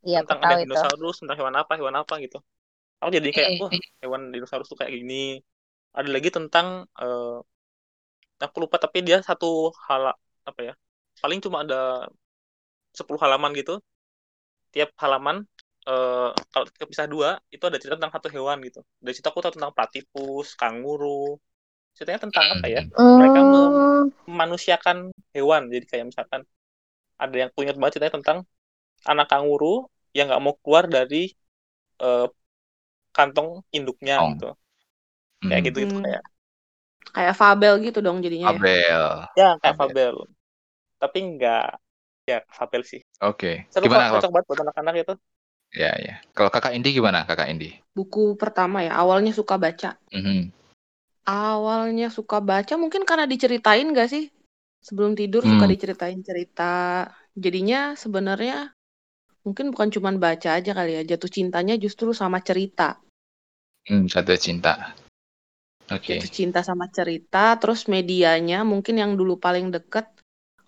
Iya, 0.04 0.16
aku 0.21 0.26
tentang 0.26 0.40
tahu 0.42 0.50
ada 0.50 0.59
itu. 0.59 0.64
dinosaurus, 0.66 1.16
tentang 1.23 1.37
hewan 1.38 1.54
apa, 1.54 1.73
hewan 1.78 1.94
apa 1.97 2.14
gitu. 2.18 2.38
Aku 2.99 3.11
jadi 3.14 3.28
kayak 3.30 3.49
Hmm. 3.56 3.61
wah 3.62 3.71
hewan 4.02 4.23
dinosaurus 4.35 4.66
tuh 4.66 4.76
kayak 4.76 4.90
gini. 4.90 5.38
Ada 5.98 6.08
lagi 6.14 6.30
tentang 6.36 6.66
eh 7.02 7.36
aku 8.44 8.56
lupa 8.64 8.76
tapi 8.84 8.98
dia 9.06 9.18
satu 9.28 9.46
hala 9.88 10.10
apa 10.48 10.60
ya? 10.68 10.72
Paling 11.22 11.38
cuma 11.44 11.58
ada 11.64 11.76
10 12.98 13.20
halaman 13.24 13.50
gitu. 13.60 13.74
Tiap 14.74 14.90
halaman 15.02 15.36
eh 15.88 16.28
kalau 16.52 16.66
kepisah 16.80 17.06
dua 17.14 17.28
itu 17.54 17.64
ada 17.68 17.76
cerita 17.80 17.96
tentang 18.00 18.14
satu 18.16 18.28
hewan 18.36 18.58
gitu. 18.66 18.80
Dari 19.04 19.14
situ 19.16 19.26
aku 19.30 19.40
tahu 19.44 19.54
tentang 19.56 19.72
platypus, 19.76 20.46
kanguru. 20.60 21.36
Ceritanya 21.96 22.22
tentang 22.28 22.46
apa 22.56 22.66
ya? 22.74 22.82
Mereka 23.18 23.38
Hmm, 23.46 24.10
memanusiakan 24.28 24.98
hewan. 25.36 25.62
Jadi 25.72 25.84
kayak 25.90 26.06
misalkan 26.12 26.42
ada 27.22 27.36
yang 27.42 27.50
punya 27.56 27.70
banget 27.78 27.92
ceritanya 27.98 28.16
tentang 28.20 28.38
anak 29.10 29.26
kanguru 29.32 29.66
yang 30.16 30.26
nggak 30.30 30.42
mau 30.44 30.54
keluar 30.62 30.84
dari 30.96 31.30
eh, 32.04 32.26
kantong 33.16 33.48
induknya 33.76 34.16
Oh. 34.18 34.30
gitu. 34.30 34.46
Kayak 35.44 35.60
Hmm. 35.60 35.68
gitu 35.70 35.78
gitu 35.84 35.94
Hmm. 35.96 36.04
kayak 36.04 36.22
Kayak 37.14 37.34
Fabel 37.38 37.74
gitu 37.84 37.98
dong 38.02 38.18
jadinya 38.24 38.50
ya. 38.50 38.58
Abel. 38.58 39.02
ya 39.38 39.48
kayak 39.62 39.76
Fabel. 39.78 39.92
fabel. 39.94 40.14
Tapi 40.98 41.18
nggak 41.36 41.66
ya 42.26 42.38
fabel 42.50 42.82
sih. 42.82 43.00
Oke. 43.22 43.68
Seru 43.70 43.86
Gimana 43.86 44.08
kalau 44.10 44.18
cocok 44.18 44.30
banget 44.34 44.46
buat 44.50 44.60
anak-anak 44.66 44.94
itu. 45.04 45.14
ya 45.74 45.92
ya. 46.00 46.14
Kalau 46.34 46.50
kakak 46.50 46.74
Indi 46.74 46.90
gimana 46.96 47.22
kakak 47.28 47.50
Indi? 47.54 47.70
Buku 47.94 48.34
pertama 48.34 48.82
ya, 48.82 48.98
awalnya 48.98 49.30
suka 49.30 49.54
baca. 49.60 49.94
Mhm. 50.10 50.50
Awalnya 51.24 52.10
suka 52.10 52.42
baca 52.42 52.74
mungkin 52.76 53.06
karena 53.08 53.24
diceritain 53.24 53.88
gak 53.94 54.10
sih? 54.10 54.28
Sebelum 54.84 55.16
tidur 55.16 55.40
suka 55.40 55.64
Hmm. 55.64 55.72
diceritain 55.72 56.20
cerita. 56.20 57.08
Jadinya 57.32 57.94
sebenarnya 57.96 58.74
mungkin 59.46 59.70
bukan 59.72 59.88
cuman 59.92 60.18
baca 60.20 60.56
aja 60.58 60.72
kali 60.76 61.00
ya, 61.00 61.02
jatuh 61.16 61.30
cintanya 61.30 61.78
justru 61.80 62.12
sama 62.12 62.40
cerita. 62.44 62.98
Hmm, 63.88 64.08
satu 64.08 64.32
cinta. 64.36 64.92
Oke. 65.92 66.16
Jatuh 66.16 66.32
cinta 66.32 66.60
sama 66.64 66.88
cerita, 66.88 67.60
terus 67.60 67.84
medianya 67.90 68.64
mungkin 68.64 68.96
yang 68.96 69.12
dulu 69.20 69.36
paling 69.36 69.68
deket. 69.68 70.08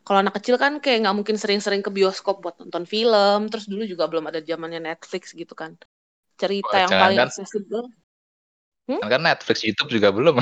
Kalau 0.07 0.23
anak 0.23 0.39
kecil 0.39 0.61
kan 0.61 0.79
kayak 0.79 1.03
nggak 1.09 1.17
mungkin 1.17 1.37
sering-sering 1.41 1.81
ke 1.83 1.91
bioskop 1.91 2.45
buat 2.45 2.61
nonton 2.61 2.85
film, 2.85 3.49
terus 3.49 3.65
dulu 3.67 3.83
juga 3.89 4.07
belum 4.07 4.29
ada 4.29 4.39
zamannya 4.45 4.79
Netflix 4.93 5.33
gitu 5.33 5.57
kan. 5.57 5.75
Cerita 6.37 6.69
Oh, 6.69 6.79
yang 6.85 6.91
paling 6.93 7.17
jangan-jangan- 7.17 7.33
accessible 7.33 7.87
Kan 8.87 9.23
Netflix, 9.27 9.67
YouTube 9.67 9.91
juga 9.91 10.15
belum. 10.15 10.39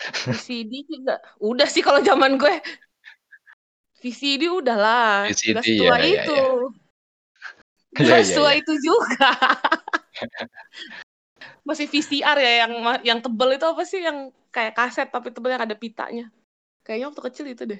VCD 0.00 0.72
nggak. 0.88 1.20
Udah 1.44 1.68
sih 1.68 1.84
kalau 1.84 2.00
zaman 2.00 2.40
gue. 2.40 2.56
VCD 4.00 4.48
udah 4.48 4.76
lah. 4.80 5.14
VCD, 5.28 5.60
setua 5.60 6.00
ya, 6.00 6.08
ya, 6.08 6.24
itu. 6.24 6.32
ya. 6.40 8.00
Nggak 8.00 8.06
Iya, 8.06 8.16
iya, 8.16 8.24
setua 8.24 8.50
iya. 8.56 8.60
itu 8.64 8.72
juga. 8.80 9.28
Masih 11.70 11.86
VCR 11.86 12.34
ya 12.42 12.66
yang 12.66 12.72
yang 13.06 13.18
tebel 13.22 13.54
itu 13.54 13.62
apa 13.62 13.86
sih 13.86 14.02
yang 14.02 14.34
kayak 14.50 14.74
kaset 14.74 15.06
tapi 15.06 15.30
tebel 15.30 15.54
yang 15.54 15.62
ada 15.62 15.78
pitanya. 15.78 16.26
Kayaknya 16.82 17.06
waktu 17.14 17.22
kecil 17.30 17.46
itu 17.46 17.62
deh. 17.62 17.78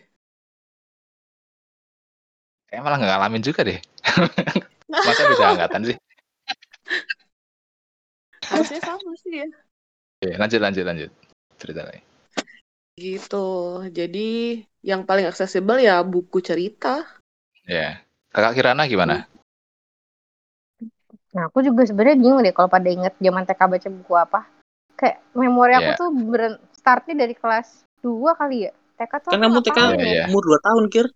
Kayak 2.70 2.86
malah 2.86 3.02
nggak 3.02 3.10
ngalamin 3.10 3.42
juga 3.42 3.66
deh. 3.66 3.82
Masa 4.86 5.22
beda 5.26 5.46
angkatan 5.58 5.82
sih? 5.90 5.96
Harusnya 8.46 8.78
sama 8.78 9.10
sih 9.18 9.42
ya. 9.42 9.48
Oke, 10.22 10.38
lanjut 10.38 10.60
lanjut 10.62 10.84
lanjut. 10.86 11.10
Cerita 11.58 11.82
lagi. 11.82 12.02
Gitu. 12.94 13.48
Jadi 13.90 14.62
yang 14.86 15.02
paling 15.02 15.26
accessible 15.26 15.82
ya 15.82 15.98
buku 16.06 16.38
cerita. 16.38 17.02
Ya. 17.66 18.06
Kakak 18.30 18.54
Kirana 18.54 18.86
gimana? 18.86 19.26
Nah, 21.30 21.46
aku 21.46 21.62
juga 21.62 21.86
sebenarnya 21.86 22.18
bingung 22.18 22.42
deh 22.42 22.54
kalau 22.54 22.66
pada 22.66 22.88
inget 22.90 23.14
zaman 23.22 23.46
TK 23.46 23.60
baca 23.70 23.88
buku 23.88 24.14
apa. 24.18 24.40
Kayak 24.98 25.16
memori 25.32 25.72
aku 25.78 25.90
Iya. 25.94 26.00
tuh 26.00 26.10
ber- 26.12 26.60
startnya 26.74 27.14
dari 27.22 27.34
kelas 27.38 27.86
2 28.02 28.34
kali 28.34 28.66
ya. 28.66 28.72
TK 28.98 29.12
tuh 29.22 29.30
Kan 29.32 29.40
kamu 29.40 29.58
TK 29.64 29.78
ya? 29.78 29.86
iya. 30.02 30.22
umur 30.28 30.42
2 30.44 30.58
tahun, 30.66 30.84
Kir. 30.92 31.06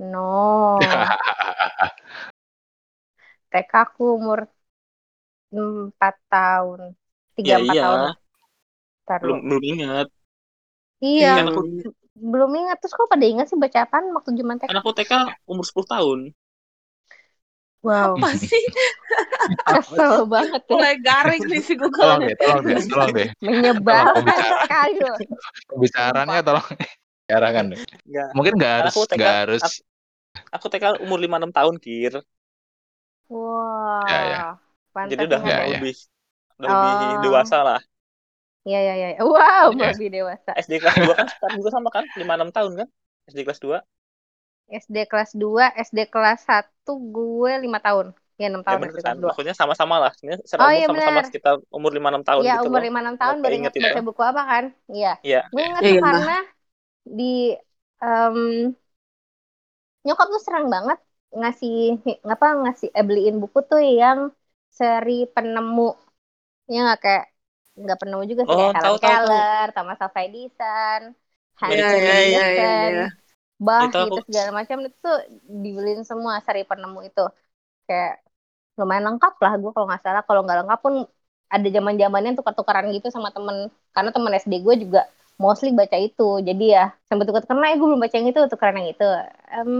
No. 0.00 0.78
TK 3.52 3.72
aku 3.86 4.02
umur 4.18 4.38
4 5.54 6.14
tahun. 6.32 6.80
3 7.38 7.54
Ya 7.54 7.56
4 7.62 7.74
iya, 7.74 7.82
tahun. 7.84 8.00
Ntar 9.04 9.18
belum 9.22 9.38
belum 9.48 9.62
ingat. 9.76 10.06
Iya, 11.04 11.26
Kan 11.36 11.46
aku 11.52 11.60
belum 12.32 12.50
ingat. 12.60 12.76
Terus 12.80 12.94
kok 12.96 13.08
pada 13.12 13.26
ingat 13.28 13.46
sih 13.50 13.58
baca 13.60 13.78
apaan 13.84 14.06
waktu 14.16 14.30
zaman 14.40 14.56
TK? 14.58 14.68
kan 14.70 14.78
aku 14.80 14.90
TK 14.96 15.12
umur 15.46 15.64
10 15.68 15.86
tahun. 15.86 16.20
Wow, 17.84 18.16
Apa 18.16 18.28
sih? 18.40 18.64
kesel 19.68 20.24
banget 20.24 20.62
ya. 20.64 20.72
Mulai 20.72 20.94
garing 21.04 21.42
nih 21.52 21.60
si 21.60 21.74
tolong 21.76 21.84
Google. 21.92 22.18
deh, 22.24 22.36
tolong 22.40 22.62
deh, 22.64 22.76
tolong 22.88 23.10
deh. 23.12 23.28
Menyebalkan 23.44 24.24
sekali 24.64 24.96
loh. 25.04 25.16
Pembicaraannya 25.68 26.40
tolong 26.40 26.66
diarahkan 27.28 27.64
deh. 27.72 27.80
Enggak. 28.08 28.28
Mungkin 28.36 28.52
nggak 28.56 28.72
harus 28.80 28.94
nggak 29.12 29.34
harus 29.44 29.62
Aku 30.50 30.66
TK 30.70 30.98
umur 31.04 31.18
5 31.22 31.36
6 31.38 31.52
tahun, 31.54 31.74
Kir. 31.78 32.14
Wah. 33.30 34.02
Ya, 34.08 34.18
ya. 34.30 34.38
Pantas 34.94 35.10
Jadi 35.14 35.22
udah 35.28 35.40
Ya, 35.44 35.48
ya. 35.50 35.56
ya. 35.58 35.78
lebih 35.78 35.94
udah 36.58 36.68
lebih 36.70 36.90
Oh. 36.90 37.22
dewasa 37.24 37.56
lah. 37.66 37.80
Iya, 38.66 38.78
iya, 38.84 38.92
iya. 39.00 39.08
Wow, 39.20 39.66
Iya. 39.76 39.92
lebih 39.92 40.08
dewasa. 40.14 40.50
SD 40.56 40.72
kelas 40.80 40.96
2 41.04 41.14
kan 41.18 41.26
sekarang 41.28 41.56
juga 41.60 41.70
sama 41.76 41.88
kan? 41.96 42.04
5 42.20 42.32
6 42.38 42.50
tahun 42.56 42.72
kan? 42.80 42.88
SD 43.30 43.38
kelas 43.46 43.60
2. 43.64 43.78
SD 44.82 44.96
kelas 45.10 45.30
2, 45.42 45.64
SD 45.86 45.98
kelas 46.12 46.38
1 46.48 46.90
gue 47.14 47.50
5 47.64 47.78
tahun. 47.86 48.06
Ya, 48.40 48.44
6 48.52 48.62
Ya 48.70 48.74
tahun 48.74 48.80
bener 48.80 48.96
SD 48.96 49.00
kan? 49.06 49.16
kelas 49.16 49.20
2. 49.24 49.34
Maksudnya 49.34 49.54
sama-sama 49.60 49.94
lah. 50.02 50.10
Sebenarnya 50.16 50.40
secara 50.48 50.62
Oh, 50.62 50.70
umur 50.70 50.80
iya, 50.80 50.86
sama-sama 50.88 51.20
bener. 51.20 51.24
sekitar 51.26 51.54
umur 51.76 51.90
5 51.96 52.08
6 52.12 52.24
tahun 52.28 52.44
Iya, 52.44 52.52
gitu 52.54 52.66
umur 52.66 52.80
loh. 52.80 52.84
5 52.84 52.98
6 53.02 53.16
tahun 53.20 53.36
baru 53.42 53.54
inget 53.58 53.74
ingat 53.74 53.74
ya. 53.84 53.84
baca 53.84 53.98
buku 54.06 54.22
apa 54.30 54.42
kan? 54.50 54.64
Iya. 54.94 55.08
Iya. 55.26 55.38
Gue 55.52 55.62
ingat 55.68 55.84
Iya. 55.84 55.90
tuh 55.90 55.98
karena 56.04 56.30
di 57.18 57.24
em, 58.04 58.38
nyokap 60.06 60.26
tuh 60.34 60.42
serang 60.46 60.66
banget 60.74 60.98
ngasih 61.38 61.72
apa 62.34 62.46
ngasih 62.62 62.88
eh, 62.98 63.04
beliin 63.08 63.36
buku 63.42 63.58
tuh 63.70 63.80
yang 64.00 64.20
seri 64.78 65.12
penemu. 65.34 65.82
Ya 66.72 66.76
nggak 66.84 66.98
kayak 67.04 67.24
nggak 67.82 67.98
penemu 68.00 68.22
juga 68.30 68.42
sih 68.48 68.56
Oh, 68.56 68.60
kayak 68.60 68.72
tahu, 68.80 68.94
Helen 68.94 68.96
tahu, 69.04 69.16
tahu. 69.26 69.40
Keller, 69.42 69.66
Thomas 69.74 69.98
Alva 70.04 70.20
Edison, 70.26 71.02
Hans 71.60 71.82
Iya, 71.86 71.86
Christian 71.90 72.16
iya, 72.18 72.20
iya, 72.28 72.42
Andersen, 72.44 72.92
Bach 73.66 73.90
Itu 73.90 73.96
aku- 74.02 74.16
gitu 74.16 74.18
segala 74.28 74.50
macam 74.58 74.76
itu 74.86 74.96
tuh 75.06 75.16
dibeliin 75.62 76.02
semua 76.06 76.34
seri 76.46 76.62
penemu 76.68 76.98
itu. 77.08 77.22
Kayak 77.88 78.12
lumayan 78.80 79.04
lengkap 79.14 79.34
lah 79.44 79.52
gue 79.62 79.70
kalau 79.74 79.86
nggak 79.90 80.02
salah. 80.06 80.22
Kalau 80.28 80.40
nggak 80.44 80.58
lengkap 80.64 80.80
pun 80.86 80.94
ada 81.54 81.68
zaman 81.76 81.94
zamannya 82.02 82.32
tukar-tukaran 82.38 82.86
gitu 82.96 83.08
sama 83.14 83.30
temen 83.36 83.70
karena 83.94 84.10
temen 84.14 84.32
SD 84.34 84.54
gue 84.66 84.74
juga 84.84 85.00
mostly 85.38 85.70
baca 85.74 85.96
itu 85.98 86.42
jadi 86.48 86.64
ya 86.76 86.84
sampai 87.08 87.24
tukar-tukaran 87.26 87.62
nah, 87.62 87.72
gue 87.78 87.86
belum 87.90 88.02
baca 88.02 88.16
yang 88.18 88.28
itu 88.30 88.40
tukaran 88.50 88.76
yang 88.82 88.90
itu 88.94 89.04
Em, 89.54 89.72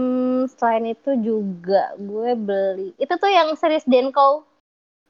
selain 0.55 0.85
itu 0.95 1.11
juga 1.19 1.93
gue 1.99 2.29
beli 2.39 2.89
itu 3.01 3.13
tuh 3.19 3.31
yang 3.31 3.49
series 3.59 3.83
Denko 3.91 4.47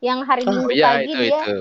yang 0.03 0.23
hari 0.29 0.45
Oh, 0.47 0.51
Minggu 0.51 0.69
Oh 0.69 0.71
iya 0.77 0.87
pagi 0.87 1.09
itu 1.09 1.17
dia 1.21 1.41
itu. 1.41 1.55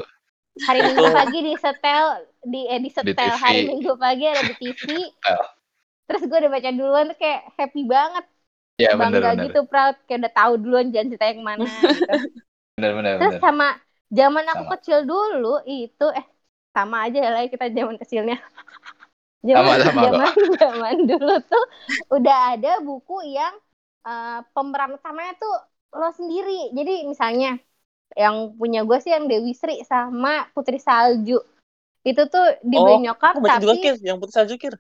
hari 0.67 0.81
Minggu 0.89 1.07
pagi 1.13 1.39
di 1.49 1.55
setel 1.65 2.07
di 2.53 2.61
eh, 2.73 2.81
di 2.85 2.91
setel 2.93 3.33
TV. 3.35 3.45
hari 3.45 3.61
Minggu 3.69 3.93
pagi 4.05 4.25
ada 4.33 4.43
di 4.47 4.55
TV. 4.61 4.87
Terus 6.07 6.23
gue 6.29 6.37
udah 6.43 6.53
baca 6.57 6.71
duluan 6.79 7.05
tuh 7.11 7.17
kayak 7.23 7.41
happy 7.59 7.81
banget 7.95 8.25
Ya 8.79 8.99
benar 8.99 9.23
bangga 9.23 9.31
benar. 9.31 9.45
gitu 9.45 9.59
proud 9.71 9.95
kayak 10.07 10.19
udah 10.23 10.35
tahu 10.39 10.53
duluan 10.63 10.87
jangan 10.95 11.09
cerita 11.13 11.27
yang 11.33 11.43
mana 11.51 11.71
gitu. 11.97 12.13
Benar 12.79 12.93
benar 12.97 13.19
Terus 13.19 13.37
sama 13.45 13.67
zaman 14.19 14.45
aku 14.53 14.63
Sama. 14.63 14.73
kecil 14.73 14.99
dulu 15.11 15.49
itu 15.71 16.05
eh 16.19 16.27
sama 16.75 16.97
aja 17.07 17.19
lah 17.33 17.41
ya 17.47 17.49
kita 17.55 17.67
zaman 17.79 17.97
kecilnya. 18.03 18.37
Sama, 19.53 19.73
Zaman 19.79 19.81
sama, 19.85 20.03
kok. 20.11 20.25
zaman 20.25 20.35
zaman 20.61 20.97
dulu 21.11 21.33
tuh 21.51 21.65
udah 22.17 22.37
ada 22.57 22.71
buku 22.87 23.15
yang 23.37 23.55
eh, 24.09 24.41
pemeran 24.55 24.97
utamanya 24.99 25.33
tuh 25.43 25.53
lo 26.01 26.09
sendiri. 26.19 26.73
Jadi 26.77 26.93
misalnya 27.13 27.49
yang 28.19 28.37
punya 28.61 28.81
gue 28.89 28.99
sih 29.05 29.13
yang 29.17 29.27
Dewi 29.31 29.53
Sri 29.57 29.75
sama 29.87 30.49
Putri 30.55 30.79
Salju. 30.83 31.39
Itu 32.09 32.23
tuh 32.33 32.45
dibeli 32.71 32.95
Oh, 32.95 32.99
nyokap 33.05 33.35
Aku 33.35 33.39
baca 33.45 33.57
juga 33.63 33.75
tapi 33.75 33.79
Kir, 33.83 33.95
yang 34.09 34.17
putih 34.21 34.35
salju 34.37 34.55
Kir. 34.63 34.75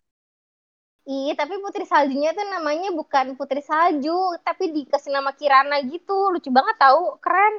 Iya 1.10 1.30
tapi 1.40 1.54
Putri 1.62 1.84
Saljunya 1.92 2.30
tuh 2.38 2.46
namanya 2.54 2.88
bukan 2.98 3.26
Putri 3.38 3.60
Salju 3.70 4.10
tapi 4.46 4.64
dikasih 4.76 5.10
nama 5.16 5.30
Kirana 5.38 5.74
gitu. 5.92 6.12
Lucu 6.32 6.48
banget 6.58 6.76
tahu, 6.82 7.00
keren. 7.24 7.54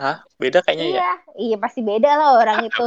Hah? 0.00 0.16
Beda 0.40 0.58
kayaknya 0.64 0.86
ya. 0.96 1.00
Iya, 1.00 1.02
iya 1.42 1.54
pasti 1.62 1.80
beda 1.88 2.08
lah 2.18 2.28
orang 2.40 2.58
itu. 2.66 2.82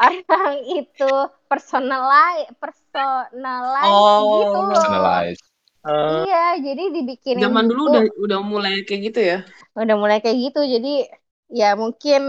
Orang 0.00 0.54
itu 0.78 1.04
personalize, 1.50 2.48
personalize 2.62 4.08
Oh, 4.16 4.24
gitu 4.32 4.58
loh. 4.70 4.88
Personalized. 4.94 5.42
Eh, 5.86 6.26
Iya, 6.26 6.36
jadi 6.66 6.82
dibikinin 6.94 7.50
Zaman 7.50 7.64
dulu 7.70 7.80
buku. 7.84 7.90
udah 7.90 8.02
udah 8.24 8.38
mulai 8.52 8.74
kayak 8.86 9.00
gitu 9.12 9.20
ya. 9.30 9.36
udah 9.80 9.96
mulai 10.02 10.18
kayak 10.22 10.38
gitu. 10.44 10.60
Jadi 10.74 10.88
ya 11.58 11.66
mungkin 11.82 12.20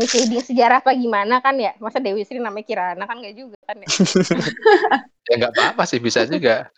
misleading 0.00 0.40
sejarah 0.40 0.80
apa 0.80 0.96
gimana 0.96 1.44
kan 1.44 1.52
ya? 1.60 1.76
Masa 1.76 2.00
Dewi 2.00 2.24
Sri 2.24 2.40
namanya 2.40 2.64
Kirana 2.64 3.04
kan 3.04 3.20
nggak 3.20 3.36
juga 3.36 3.56
kan 3.68 3.76
ya? 3.76 3.86
Ya 5.30 5.34
nggak 5.38 5.52
apa-apa 5.54 5.86
sih 5.86 6.00
bisa 6.02 6.26
juga. 6.26 6.72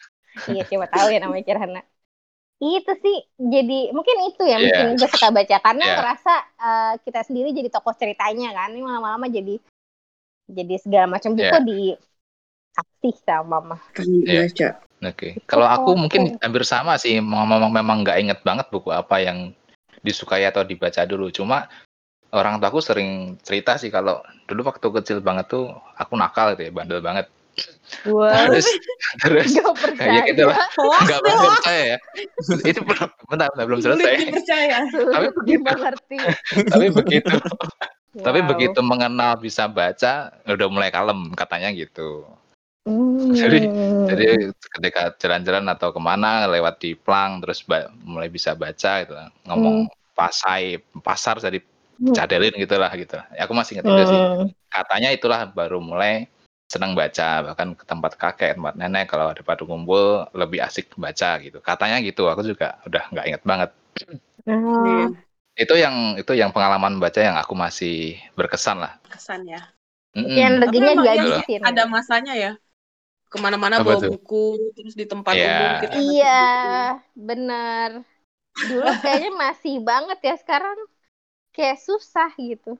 iya 0.50 0.66
coba 0.66 0.84
tahu 0.90 1.08
ya 1.14 1.22
namanya 1.22 1.44
Kirana. 1.46 1.80
Itu 2.58 2.92
sih 3.00 3.16
jadi 3.38 3.94
mungkin 3.94 4.16
itu 4.28 4.42
ya 4.44 4.58
Iya. 4.58 4.66
mungkin 4.86 5.00
gue 5.00 5.08
suka 5.08 5.28
baca 5.32 5.56
karena 5.62 5.84
Iya. 5.86 5.94
ngerasa 5.96 6.34
eh, 6.60 6.92
kita 7.06 7.20
sendiri 7.24 7.48
jadi 7.54 7.68
tokoh 7.72 7.94
ceritanya 7.96 8.52
kan. 8.52 8.74
Ini 8.74 8.82
lama-lama 8.82 9.30
jadi 9.30 9.56
jadi 10.52 10.74
segala 10.82 11.06
macam 11.08 11.32
buku 11.32 11.46
Iya. 11.48 11.64
di 11.64 11.80
kasih 12.76 13.14
sama 13.24 13.62
mama. 13.62 13.76
Kan 13.94 14.04
Iya. 14.04 14.50
baca. 14.50 14.68
Oke. 15.02 15.28
Kalau 15.48 15.66
aku 15.66 15.90
Oke. 15.96 16.00
mungkin 16.06 16.22
hampir 16.38 16.62
sama 16.68 17.00
sih. 17.00 17.18
Memang 17.18 17.72
memang 17.72 18.04
nggak 18.04 18.18
inget 18.20 18.38
banget 18.44 18.68
buku 18.68 18.92
apa 18.92 19.16
yang 19.22 19.50
disukai 20.04 20.44
atau 20.44 20.60
dibaca 20.66 21.02
dulu. 21.08 21.32
Cuma 21.32 21.66
orang 22.32 22.56
tuaku 22.58 22.80
sering 22.80 23.36
cerita 23.44 23.76
sih 23.76 23.88
kalau 23.88 24.20
dulu 24.48 24.64
waktu 24.66 24.86
kecil 25.00 25.18
banget 25.20 25.52
tuh 25.52 25.68
aku 25.94 26.16
nakal 26.16 26.56
gitu 26.56 26.68
ya, 26.68 26.72
bandel 26.72 27.04
banget. 27.04 27.28
Wow. 28.08 28.32
Terus 28.48 28.64
terus 29.20 29.52
Gak 29.52 29.76
percaya. 29.76 30.08
kayak 30.08 30.24
gitu 30.32 30.42
lah. 30.48 30.56
Nggak 31.04 31.20
percaya 31.20 31.82
ya. 31.84 31.98
Itu 32.72 32.80
bentar, 32.80 33.08
bentar, 33.28 33.48
belum 33.52 33.80
selesai. 33.84 34.14
dipercaya. 34.24 34.76
Tapi 35.14 35.28
begitu. 35.36 35.72
Tapi 36.72 36.86
begitu, 36.88 37.36
tapi 38.12 38.40
Wow. 38.44 38.48
begitu 38.52 38.80
mengenal 38.80 39.36
bisa 39.36 39.64
baca 39.68 40.32
udah 40.44 40.68
mulai 40.68 40.92
kalem 40.92 41.32
katanya 41.32 41.72
gitu. 41.72 42.24
Hmm. 42.84 43.32
Jadi- 43.32 43.68
Jadi 44.08 44.26
ketika 44.72 45.12
jalan-jalan 45.16 45.64
atau 45.70 45.92
ke 45.92 46.00
mana 46.00 46.44
lewat 46.44 46.80
di 46.80 46.92
plang 46.92 47.40
terus 47.40 47.64
mulai 48.00 48.28
bisa 48.28 48.52
baca 48.52 48.92
gitu 49.00 49.12
ngomong 49.44 49.88
pasai 50.12 50.76
pasar 51.00 51.36
jadi. 51.36 51.60
Cadelin 52.10 52.54
gitulah 52.58 52.90
gitu. 52.98 53.18
Ya, 53.36 53.46
aku 53.46 53.54
masih 53.54 53.78
ingat 53.78 53.86
itu 53.86 54.02
sih. 54.10 54.20
Katanya 54.66 55.08
itulah 55.14 55.46
baru 55.46 55.78
mulai 55.78 56.26
senang 56.66 56.96
baca 56.96 57.52
bahkan 57.52 57.76
ke 57.76 57.84
tempat 57.84 58.16
kakek 58.16 58.56
tempat 58.56 58.74
nenek 58.80 59.04
kalau 59.12 59.28
ada 59.28 59.44
pada 59.44 59.60
kumpul 59.62 60.24
lebih 60.32 60.64
asik 60.64 60.90
baca 60.98 61.38
gitu. 61.38 61.62
Katanya 61.62 62.00
gitu. 62.00 62.26
Aku 62.26 62.42
juga 62.42 62.80
udah 62.88 63.04
nggak 63.12 63.26
inget 63.28 63.42
banget. 63.44 63.70
Ah. 64.48 65.12
Itu 65.52 65.76
yang 65.76 66.16
itu 66.16 66.32
yang 66.32 66.48
pengalaman 66.50 66.96
baca 66.96 67.20
yang 67.20 67.36
aku 67.36 67.52
masih 67.52 68.16
berkesan 68.32 68.80
lah. 68.80 68.96
Kesan 69.12 69.44
ya. 69.44 69.60
Yang 70.16 70.64
leginya 70.64 70.90
emang 70.96 71.06
yang 71.08 71.24
dihabisin. 71.28 71.60
Ada 71.60 71.82
masanya 71.88 72.34
ya. 72.36 72.52
Ke 73.28 73.36
mana-mana 73.40 73.80
Apa 73.80 73.96
bawa 73.96 74.00
tuh? 74.00 74.10
buku, 74.12 74.72
terus 74.76 74.92
di 74.96 75.04
tempat 75.08 75.32
Iya. 75.36 75.48
umum 75.48 75.72
kita 75.80 75.96
Iya, 75.96 76.40
buku. 76.40 76.68
bener. 77.16 77.90
Dulu 78.52 78.88
kayaknya 79.00 79.30
masih 79.32 79.74
banget 79.80 80.18
ya 80.20 80.34
sekarang 80.36 80.76
kayak 81.52 81.78
susah 81.78 82.32
gitu. 82.40 82.74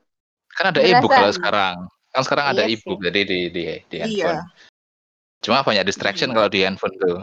Kan 0.52 0.73
ada 0.73 0.81
e-book 0.81 1.12
kalau 1.12 1.33
sekarang. 1.33 1.76
Kan 2.12 2.23
sekarang 2.25 2.47
ada 2.52 2.62
Iya 2.64 2.76
e-book 2.76 2.99
sih. 3.00 3.07
jadi 3.09 3.21
di 3.25 3.38
di 3.49 3.62
di 3.88 3.97
Iya. 3.97 4.05
handphone. 4.05 4.41
Cuma 5.43 5.64
banyak 5.64 5.85
distraction 5.87 6.29
Iya. 6.31 6.37
kalau 6.37 6.49
di 6.49 6.61
handphone 6.64 6.97
tuh. 7.00 7.19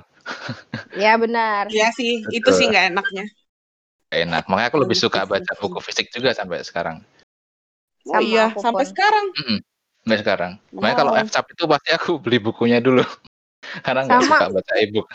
Ya 0.97 1.13
benar. 1.17 1.69
Iya 1.69 1.89
sih, 1.93 2.25
itu 2.29 2.41
Betul. 2.45 2.57
sih 2.57 2.65
nggak 2.69 2.85
enaknya. 2.93 3.25
Gak 4.09 4.21
enak. 4.25 4.43
Makanya 4.49 4.67
aku 4.73 4.79
lebih 4.81 4.97
Lebih 4.97 5.05
suka 5.05 5.21
baca 5.29 5.51
buku 5.61 5.77
fisik 5.85 6.09
juga 6.09 6.33
sampai 6.33 6.65
sekarang. 6.65 6.97
Oh 8.09 8.17
Sama 8.17 8.25
iya, 8.25 8.49
aku 8.49 8.59
sampai 8.65 8.85
pun. 8.85 8.89
sekarang. 8.89 9.25
Sampai 10.01 10.17
sekarang. 10.25 10.51
Makanya 10.73 10.95
kalau 10.97 11.11
Wow. 11.13 11.21
FCAP 11.29 11.45
itu 11.53 11.63
pasti 11.69 11.89
aku 11.93 12.11
beli 12.17 12.37
bukunya 12.41 12.81
dulu. 12.81 13.05
Karena 13.85 14.09
nggak 14.09 14.25
suka 14.25 14.45
baca 14.49 14.73
e-book. 14.81 15.05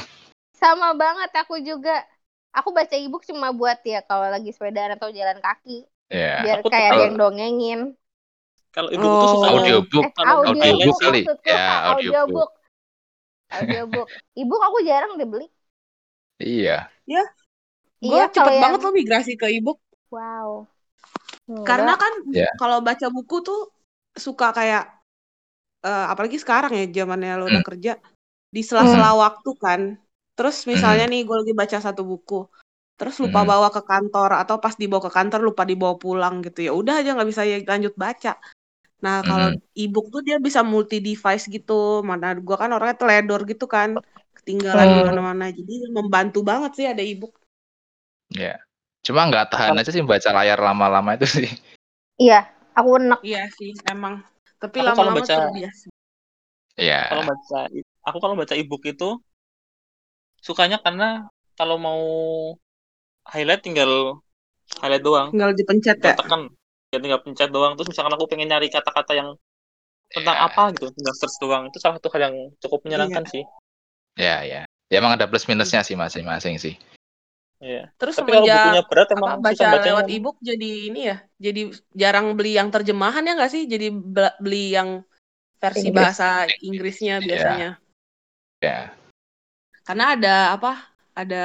Sama 0.60 0.96
banget 0.96 1.28
aku 1.36 1.60
juga. 1.60 2.00
Aku 2.54 2.70
baca 2.70 2.94
e-book 2.94 3.26
cuma 3.26 3.50
buat 3.50 3.82
ya 3.82 3.98
kalau 4.00 4.30
lagi 4.30 4.50
sepedaan 4.50 4.94
atau 4.94 5.10
jalan 5.10 5.38
kaki. 5.38 5.82
Ya. 6.06 6.38
Biar 6.40 6.56
Aku 6.60 6.70
kayak 6.70 6.88
ada 6.92 7.02
yang 7.04 7.16
dongengin. 7.16 7.80
Kalau 8.70 8.90
ibu 8.90 9.02
tuh 9.02 9.28
suka 9.28 9.46
Oh. 9.46 9.54
Audiobook. 9.58 10.02
Eh, 10.02 10.12
Kalau 10.12 10.34
audiobook 10.40 10.62
audiobook 10.64 10.98
kali. 11.00 11.20
maksudku, 11.20 11.46
Ya, 11.46 11.66
audiobook. 11.90 12.50
audiobook. 13.50 14.08
E-book 14.34 14.62
aku 14.62 14.78
jarang 14.82 15.12
deh 15.14 15.26
beli. 15.26 15.46
Iya. 16.38 16.90
Gue 17.06 17.22
Iya, 18.02 18.26
cepet 18.28 18.50
yang- 18.52 18.62
banget 18.62 18.80
loh 18.82 18.92
migrasi 18.92 19.32
ke 19.34 19.46
e-book. 19.48 19.78
Wow. 20.10 20.66
Enggak. 21.46 21.66
Karena 21.66 21.92
kan 21.94 22.12
Iya. 22.30 22.50
kalau 22.54 22.78
baca 22.80 23.06
buku 23.08 23.36
tuh 23.40 23.60
suka 24.14 24.50
kayak 24.50 24.90
eh, 25.80 26.06
apalagi 26.08 26.40
sekarang 26.40 26.72
ya 26.72 26.88
zamannya 26.88 27.36
lo 27.36 27.44
udah 27.44 27.60
Hmm. 27.60 27.68
kerja 27.68 27.92
di 28.48 28.62
sela-sela 28.62 29.12
waktu 29.14 29.50
kan. 29.58 29.80
Terus 30.34 30.66
misalnya 30.66 31.06
nih 31.06 31.22
gue 31.22 31.36
lagi 31.40 31.54
baca 31.54 31.78
satu 31.78 32.02
buku, 32.02 32.50
terus 32.98 33.14
lupa 33.22 33.42
Hmm. 33.42 33.50
bawa 33.54 33.68
ke 33.70 33.82
kantor 33.86 34.30
atau 34.42 34.56
pas 34.58 34.74
dibawa 34.74 35.02
ke 35.06 35.12
kantor 35.14 35.40
lupa 35.46 35.62
dibawa 35.62 35.94
pulang 35.94 36.42
gitu 36.42 36.66
ya. 36.66 36.72
Udah 36.74 37.00
aja 37.02 37.14
nggak 37.14 37.28
bisa 37.30 37.42
lanjut 37.46 37.94
baca. 37.94 38.34
Nah 39.04 39.22
kalau 39.22 39.54
Hmm. 39.54 39.62
e-book 39.78 40.10
tuh 40.10 40.22
dia 40.26 40.42
bisa 40.42 40.66
multi 40.66 40.98
device 40.98 41.46
gitu. 41.46 42.02
Mana 42.02 42.34
gue 42.34 42.56
kan 42.58 42.70
orangnya 42.74 42.98
teledor 42.98 43.46
gitu 43.46 43.70
kan, 43.70 43.94
ketinggalan 44.42 44.86
di 44.90 44.98
Hmm. 44.98 45.08
mana-mana. 45.14 45.44
Jadi 45.54 45.74
membantu 45.94 46.42
banget 46.42 46.70
sih 46.74 46.86
ada 46.90 47.02
e-book. 47.02 47.38
Ya. 48.34 48.58
Cuma 49.06 49.28
nggak 49.30 49.52
tahan 49.54 49.78
aja 49.78 49.90
sih 49.92 50.02
baca 50.02 50.30
layar 50.34 50.58
lama-lama 50.58 51.14
itu 51.14 51.28
sih. 51.28 51.48
Iya, 52.18 52.48
aku 52.74 52.98
enak. 52.98 53.20
Iya 53.22 53.42
sih, 53.54 53.70
emang. 53.86 54.24
Tapi 54.58 54.82
lama-lama 54.82 55.22
baca- 55.22 55.46
terbiasa. 55.50 55.86
Iya. 56.74 57.06
kalau 57.06 57.22
baca 57.30 57.58
aku 58.02 58.18
kalau 58.18 58.34
baca 58.34 58.54
e-book 58.58 58.82
itu 58.82 59.14
sukanya 60.44 60.76
karena 60.84 61.24
kalau 61.56 61.80
mau 61.80 62.02
highlight 63.32 63.64
tinggal 63.64 64.20
highlight 64.84 65.00
doang 65.00 65.32
Tinggal 65.32 65.56
dipencet 65.56 65.96
ya. 65.96 66.12
tinggal 66.12 66.18
tekan 66.20 66.42
ya 66.92 66.98
tinggal 67.00 67.20
pencet 67.24 67.48
doang 67.50 67.72
terus 67.74 67.88
misalkan 67.90 68.12
aku 68.12 68.28
pengen 68.28 68.48
nyari 68.52 68.68
kata-kata 68.68 69.12
yang 69.16 69.28
tentang 70.12 70.36
Ya. 70.36 70.46
apa 70.46 70.62
gitu 70.76 70.86
tinggal 70.94 71.14
search 71.16 71.36
doang 71.40 71.62
itu 71.72 71.78
salah 71.80 71.96
satu 71.98 72.08
hal 72.12 72.20
yang 72.30 72.36
cukup 72.60 72.84
menyenangkan 72.84 73.24
sih 73.26 73.42
Ya, 74.14 74.46
ya. 74.46 74.62
Ya 74.92 74.96
emang 75.02 75.18
ada 75.18 75.26
plus 75.26 75.42
minusnya 75.50 75.82
sih 75.82 75.98
masing-masing 75.98 76.54
sih. 76.62 76.78
Iya. 77.58 77.90
Terus 77.98 78.14
tapi 78.14 78.30
kalau 78.30 78.46
semenjak 78.46 78.62
bukunya 78.62 78.82
berat 78.86 79.08
apa, 79.10 79.16
emang 79.18 79.32
baca 79.42 79.66
lewat 79.90 80.06
e-book 80.06 80.36
jadi 80.38 80.70
ini 80.86 81.00
ya, 81.10 81.16
jadi 81.42 81.60
jarang 81.98 82.38
beli 82.38 82.54
yang 82.54 82.70
terjemahan 82.70 83.26
ya 83.26 83.34
nggak 83.34 83.50
sih? 83.50 83.66
Jadi 83.66 83.90
beli 84.38 84.70
yang 84.70 85.02
versi 85.58 85.90
Inggris. 85.90 85.98
bahasa 85.98 86.46
Inggrisnya 86.62 87.14
Iya. 87.18 87.26
biasanya. 87.26 87.70
Ya. 88.62 88.78
Karena 89.84 90.16
ada 90.16 90.34
apa? 90.56 90.72
Ada 91.14 91.44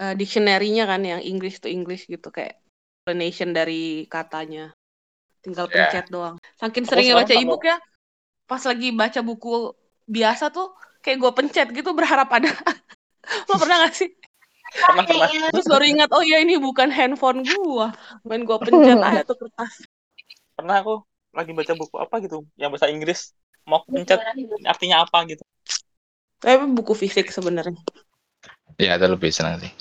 eh, 0.00 0.14
dictionary-nya 0.16 0.88
kan 0.88 1.04
yang 1.04 1.20
English 1.20 1.60
to 1.62 1.68
English 1.68 2.08
gitu 2.08 2.32
kayak 2.32 2.58
explanation 3.04 3.52
dari 3.52 4.08
katanya. 4.08 4.72
Tinggal 5.44 5.68
Iya. 5.70 5.74
pencet 5.76 6.06
doang. 6.10 6.36
Saking 6.58 6.84
Aku 6.84 6.90
seringnya 6.92 7.14
baca 7.20 7.34
e-book 7.36 7.62
ya, 7.62 7.76
pas 8.48 8.62
lagi 8.64 8.88
baca 8.90 9.20
buku 9.22 9.72
biasa 10.08 10.50
tuh 10.50 10.72
kayak 11.04 11.18
gue 11.20 11.32
pencet 11.36 11.68
gitu 11.70 11.92
berharap 11.94 12.28
ada. 12.32 12.48
Lo 13.48 13.54
pernah 13.60 13.86
gak 13.86 13.94
sih? 13.94 14.10
pernah 14.68 15.04
pernah 15.08 15.28
Terus 15.48 15.64
baru 15.64 15.84
ingat, 15.88 16.08
oh 16.12 16.20
ya 16.20 16.44
ini 16.44 16.60
bukan 16.60 16.92
handphone 16.92 17.40
gua. 17.40 17.88
Main 18.28 18.44
gua 18.44 18.60
pencet 18.60 19.00
aja 19.08 19.24
tuh 19.24 19.36
kertas. 19.40 19.84
pernah 20.58 20.82
aku 20.82 21.06
lagi 21.30 21.54
baca 21.54 21.72
buku 21.78 21.96
apa 22.02 22.18
gitu 22.18 22.42
yang 22.58 22.74
bahasa 22.74 22.90
Inggris 22.90 23.30
mau 23.62 23.86
pencet 23.86 24.18
artinya 24.66 25.06
apa 25.06 25.22
gitu 25.30 25.46
Tapi 26.38 26.64
buku 26.70 26.94
fisik 26.94 27.34
sebenarnya. 27.34 27.78
Ya, 28.78 28.94
itu 28.94 29.06
lebih 29.10 29.34
senang 29.34 29.58
sih. 29.58 29.72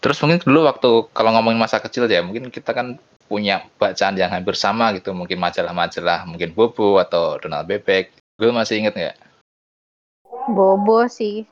Terus 0.00 0.18
mungkin 0.24 0.40
dulu 0.42 0.64
waktu 0.66 0.90
kalau 1.12 1.30
ngomongin 1.36 1.60
masa 1.60 1.78
kecil 1.78 2.08
ya, 2.08 2.24
mungkin 2.24 2.48
kita 2.48 2.72
kan 2.72 2.96
punya 3.28 3.64
bacaan 3.78 4.16
yang 4.18 4.32
hampir 4.32 4.56
sama 4.58 4.90
gitu, 4.96 5.12
mungkin 5.14 5.38
majalah-majalah, 5.38 6.24
mungkin 6.26 6.52
Bobo 6.56 6.98
atau 6.98 7.38
Donald 7.38 7.68
Bebek. 7.68 8.12
Gue 8.40 8.50
masih 8.50 8.82
inget 8.82 8.96
nggak? 8.96 9.16
Bobo 10.50 11.06
sih. 11.06 11.46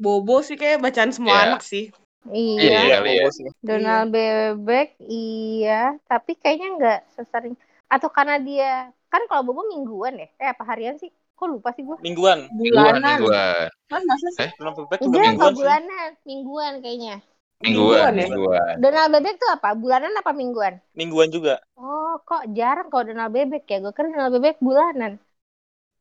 Bobo 0.00 0.40
sih 0.40 0.56
kayak 0.56 0.80
bacaan 0.80 1.12
semua 1.12 1.34
Iya. 1.34 1.44
anak 1.50 1.62
sih. 1.66 1.84
Iya, 2.26 2.80
Iya. 2.82 2.98
iya. 3.04 3.22
ya. 3.22 3.26
Sih. 3.30 3.46
Donald 3.62 4.10
Bebek 4.10 4.98
iya, 5.06 5.94
tapi 6.08 6.34
kayaknya 6.38 6.68
nggak 6.78 7.00
sesering 7.14 7.54
atau 7.86 8.08
karena 8.10 8.40
dia 8.42 8.90
kan 9.12 9.22
kalau 9.30 9.46
Bobo 9.46 9.62
mingguan 9.70 10.18
ya, 10.18 10.28
eh 10.40 10.48
apa 10.50 10.62
harian 10.66 10.98
sih? 10.98 11.12
Kok 11.36 11.46
lupa 11.52 11.68
sih 11.76 11.84
gue? 11.84 11.96
mingguan 12.00 12.48
Mingguan, 12.48 12.96
Bulanan. 12.96 13.18
mingguan, 13.20 13.68
Kan 13.92 14.02
masa 14.08 14.28
sih? 14.32 14.48
Eh? 14.48 14.50
belum 14.56 14.72
bebek 14.72 14.98
juga 15.04 15.06
Enggak, 15.06 15.24
mingguan 15.28 15.52
sih 15.52 15.58
bulanan, 15.60 16.10
mingguan 16.24 16.72
kayaknya. 16.80 17.16
mingguan, 17.56 18.12
ya? 18.12 18.26
mingguan. 18.28 18.74
Donald 18.80 19.08
Bebek 19.12 19.34
tuh 19.40 19.48
apa? 19.48 19.68
Bulanan 19.72 20.12
apa 20.16 20.32
mingguan? 20.32 20.74
mingguan 20.92 21.28
juga 21.32 21.56
Oh, 21.76 22.20
kok 22.20 22.42
jarang 22.52 22.88
kalau 22.88 23.04
Donald 23.08 23.32
Bebek 23.32 23.64
ya? 23.64 23.78
Gue 23.80 23.92
kira 23.92 24.08
Donald 24.08 24.32
Bebek 24.36 24.56
bulanan. 24.60 25.12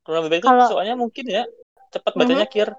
Donald 0.05 0.23
bebek 0.29 0.39
itu 0.43 0.47
Kalau- 0.47 0.69
soalnya 0.69 0.95
mungkin 0.95 1.25
ya 1.25 1.43
cepat 1.89 2.13
bacanya 2.13 2.45
kir 2.45 2.69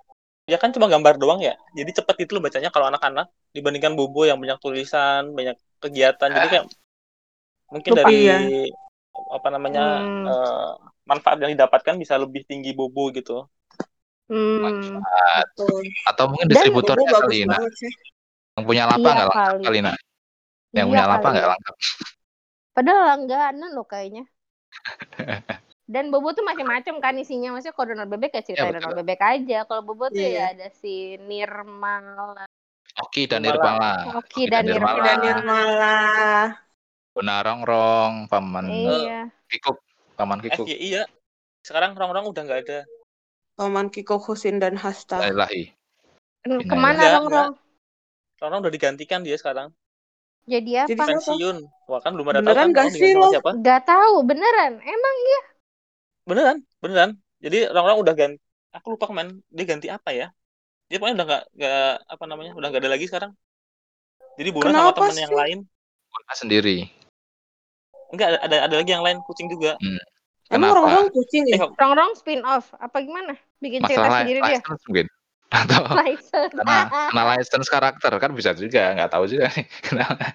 ya 0.46 0.56
kan 0.62 0.70
cuma 0.70 0.86
gambar 0.86 1.18
doang 1.18 1.42
ya 1.42 1.58
jadi 1.74 1.90
cepat 1.90 2.14
gitu 2.22 2.38
loh 2.38 2.42
bacanya 2.46 2.70
kalau 2.70 2.86
anak-anak 2.86 3.26
dibandingkan 3.50 3.98
bobo 3.98 4.22
yang 4.22 4.38
banyak 4.38 4.54
tulisan 4.62 5.34
banyak 5.34 5.58
kegiatan 5.82 6.28
jadi 6.30 6.46
kayak 6.46 6.64
mungkin 7.66 7.92
Betul, 7.92 8.00
dari 8.06 8.16
iya. 8.30 8.36
apa 9.34 9.48
namanya 9.50 9.82
Hmm. 10.06 10.26
eh, 10.30 10.70
manfaat 11.06 11.38
yang 11.38 11.54
didapatkan 11.54 11.94
bisa 11.96 12.18
lebih 12.18 12.42
tinggi 12.44 12.74
bobo 12.74 13.08
gitu 13.14 13.46
Hmm. 14.26 14.98
Betul. 15.54 15.86
Atau 16.02 16.34
mungkin 16.34 16.50
bagus 16.50 16.66
kali, 16.82 17.46
sih. 17.78 17.92
Yang 18.58 18.64
punya 18.66 18.82
lapa 18.90 18.98
Iya 18.98 19.06
nggak 19.14 19.28
lengkap 19.30 19.46
kali. 19.62 19.78
Yang 19.78 19.94
Iya 20.74 20.82
punya 20.90 21.04
lapa 21.06 21.26
nggak 21.30 21.48
lengkap. 21.54 21.74
Padahal 22.74 23.02
langganan 23.06 23.70
loh 23.70 23.86
kayaknya. 23.86 24.26
Dan 25.86 26.10
Bobo 26.10 26.34
tuh 26.34 26.42
macam-macam 26.42 26.98
kan 26.98 27.14
isinya. 27.22 27.54
Maksudnya 27.54 27.74
kalau 27.78 27.86
donor 27.94 28.10
bebek 28.10 28.34
ya 28.34 28.42
cerita 28.42 28.66
Ya, 28.66 28.74
betul. 28.74 28.82
donor 28.82 28.94
bebek 28.98 29.20
aja. 29.22 29.58
Kalau 29.62 29.82
Bobo 29.86 30.10
tuh 30.10 30.18
Iya. 30.18 30.34
ya 30.34 30.44
ada 30.58 30.66
si 30.74 31.14
Nirmala. 31.22 32.50
Oki 33.06 33.30
dan 33.30 33.46
Nirmala. 33.46 34.10
Oki 34.18 34.50
dan 34.50 34.66
Nirmala. 34.66 35.04
Dan 35.06 35.18
Nirmala. 35.22 35.96
Benarongrong, 37.14 38.26
paman 38.26 38.66
Iya. 38.66 39.30
Kikuk, 39.46 39.78
paman 40.16 40.40
Kikuk. 40.40 40.66
FYI 40.66 40.88
ya. 41.00 41.04
Sekarang 41.62 41.94
orang-orang 41.94 42.24
udah 42.26 42.42
nggak 42.42 42.60
ada. 42.66 42.80
Paman 43.56 43.88
Kiko 43.88 44.20
Husin 44.20 44.60
dan 44.60 44.76
Hasta. 44.76 45.20
Ilahi. 45.24 45.72
Ke 46.44 46.76
mana 46.76 47.24
Rong? 47.24 47.56
Orang-orang 48.40 48.60
udah 48.68 48.72
digantikan 48.72 49.24
dia 49.24 49.36
sekarang. 49.40 49.72
Jadi 50.46 50.78
Jadi 50.78 50.94
apa? 50.94 51.04
Siapa? 51.04 51.06
Pensiun. 51.10 51.56
Wah 51.90 52.00
kan 52.04 52.10
belum 52.14 52.26
ada 52.30 52.38
Beneran 52.38 52.54
tahu 52.54 52.56
kan 52.60 52.68
nggak 52.70 52.86
orang 52.86 52.94
sih 52.94 53.12
lo? 53.16 53.28
siapa. 53.32 53.50
Gak 53.64 53.82
tahu 53.88 54.14
beneran. 54.22 54.72
Emang 54.78 55.14
iya. 55.18 55.42
Beneran, 56.26 56.56
beneran. 56.82 57.10
Jadi 57.42 57.58
orang-orang 57.70 57.98
udah 58.02 58.14
ganti. 58.14 58.38
Aku 58.76 58.86
lupa 58.92 59.08
kemarin 59.08 59.40
dia 59.48 59.64
ganti 59.64 59.88
apa 59.88 60.10
ya? 60.12 60.28
Dia 60.86 61.00
pokoknya 61.00 61.16
udah 61.18 61.26
nggak 61.26 61.44
nggak 61.56 61.92
apa 62.12 62.24
namanya 62.28 62.52
udah 62.54 62.66
nggak 62.70 62.82
ada 62.84 62.92
lagi 62.92 63.06
sekarang. 63.08 63.32
Jadi 64.36 64.48
Buna 64.52 64.68
sama 64.70 64.92
teman 64.92 65.16
yang 65.16 65.34
lain. 65.34 65.58
Buna 66.12 66.32
sendiri. 66.36 66.76
Enggak 68.12 68.28
ada, 68.38 68.56
ada 68.70 68.74
lagi 68.78 68.90
yang 68.90 69.04
lain 69.04 69.18
kucing 69.26 69.48
juga. 69.48 69.74
Emang 70.46 70.70
Kenapa? 70.70 70.72
orang-orang 70.78 71.08
kucing 71.10 71.42
ya? 71.50 71.58
Eh, 71.58 71.68
Rong 71.74 72.12
spin 72.14 72.40
off 72.46 72.70
apa 72.78 73.02
gimana? 73.02 73.34
Bikin 73.58 73.82
cerita 73.82 74.06
Masalah 74.06 74.20
sendiri 74.22 74.40
dia. 74.42 74.58
license 74.62 74.82
mungkin. 74.86 75.06
Atau 75.56 75.82
License. 76.02 76.52
karena, 76.54 76.78
karena 76.90 77.22
license 77.34 77.68
karakter 77.70 78.12
kan 78.18 78.30
bisa 78.34 78.50
juga, 78.54 78.82
nggak 78.94 79.10
tahu 79.10 79.24
juga 79.26 79.46
nih. 79.54 79.66
Kenapa? 79.86 80.26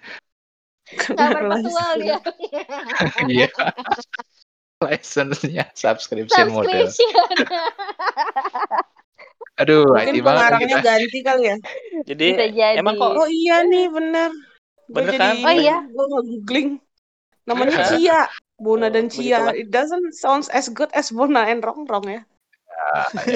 Gak 0.91 1.27
perpetual 1.31 1.91
dia. 1.99 2.17
Iya. 3.27 3.47
License-nya 4.81 5.63
subscription 5.71 6.47
model. 6.51 6.89
Subscription. 6.89 7.47
Aduh, 9.61 9.85
Mungkin 9.85 10.15
IT 10.15 10.25
banget 10.25 10.39
pengarangnya 10.41 10.67
kita. 10.73 10.81
ganti 10.89 11.19
kali 11.21 11.43
ya. 11.45 11.55
Jadi 12.07 12.27
jadi. 12.33 12.79
emang 12.81 12.95
kok 12.97 13.13
Oh 13.13 13.29
iya 13.29 13.61
nih 13.61 13.85
bener. 13.93 14.29
Gue 14.89 14.95
Bener 14.99 15.13
jadi 15.13 15.19
kan? 15.21 15.35
Oh 15.45 15.53
iya. 15.53 15.77
gue 15.85 16.05
googling. 16.09 16.69
Namanya 17.49 17.77
Bener. 17.81 17.89
Cia. 17.89 18.21
Bona 18.61 18.87
Oh, 18.87 18.89
dan 18.93 19.09
Cia. 19.09 19.49
It 19.57 19.73
doesn't 19.73 20.13
sound 20.13 20.45
as 20.53 20.69
good 20.69 20.93
as 20.93 21.09
Bona 21.09 21.49
and 21.49 21.65
Rong 21.65 21.89
Rong 21.89 22.05
ya. 22.05 22.21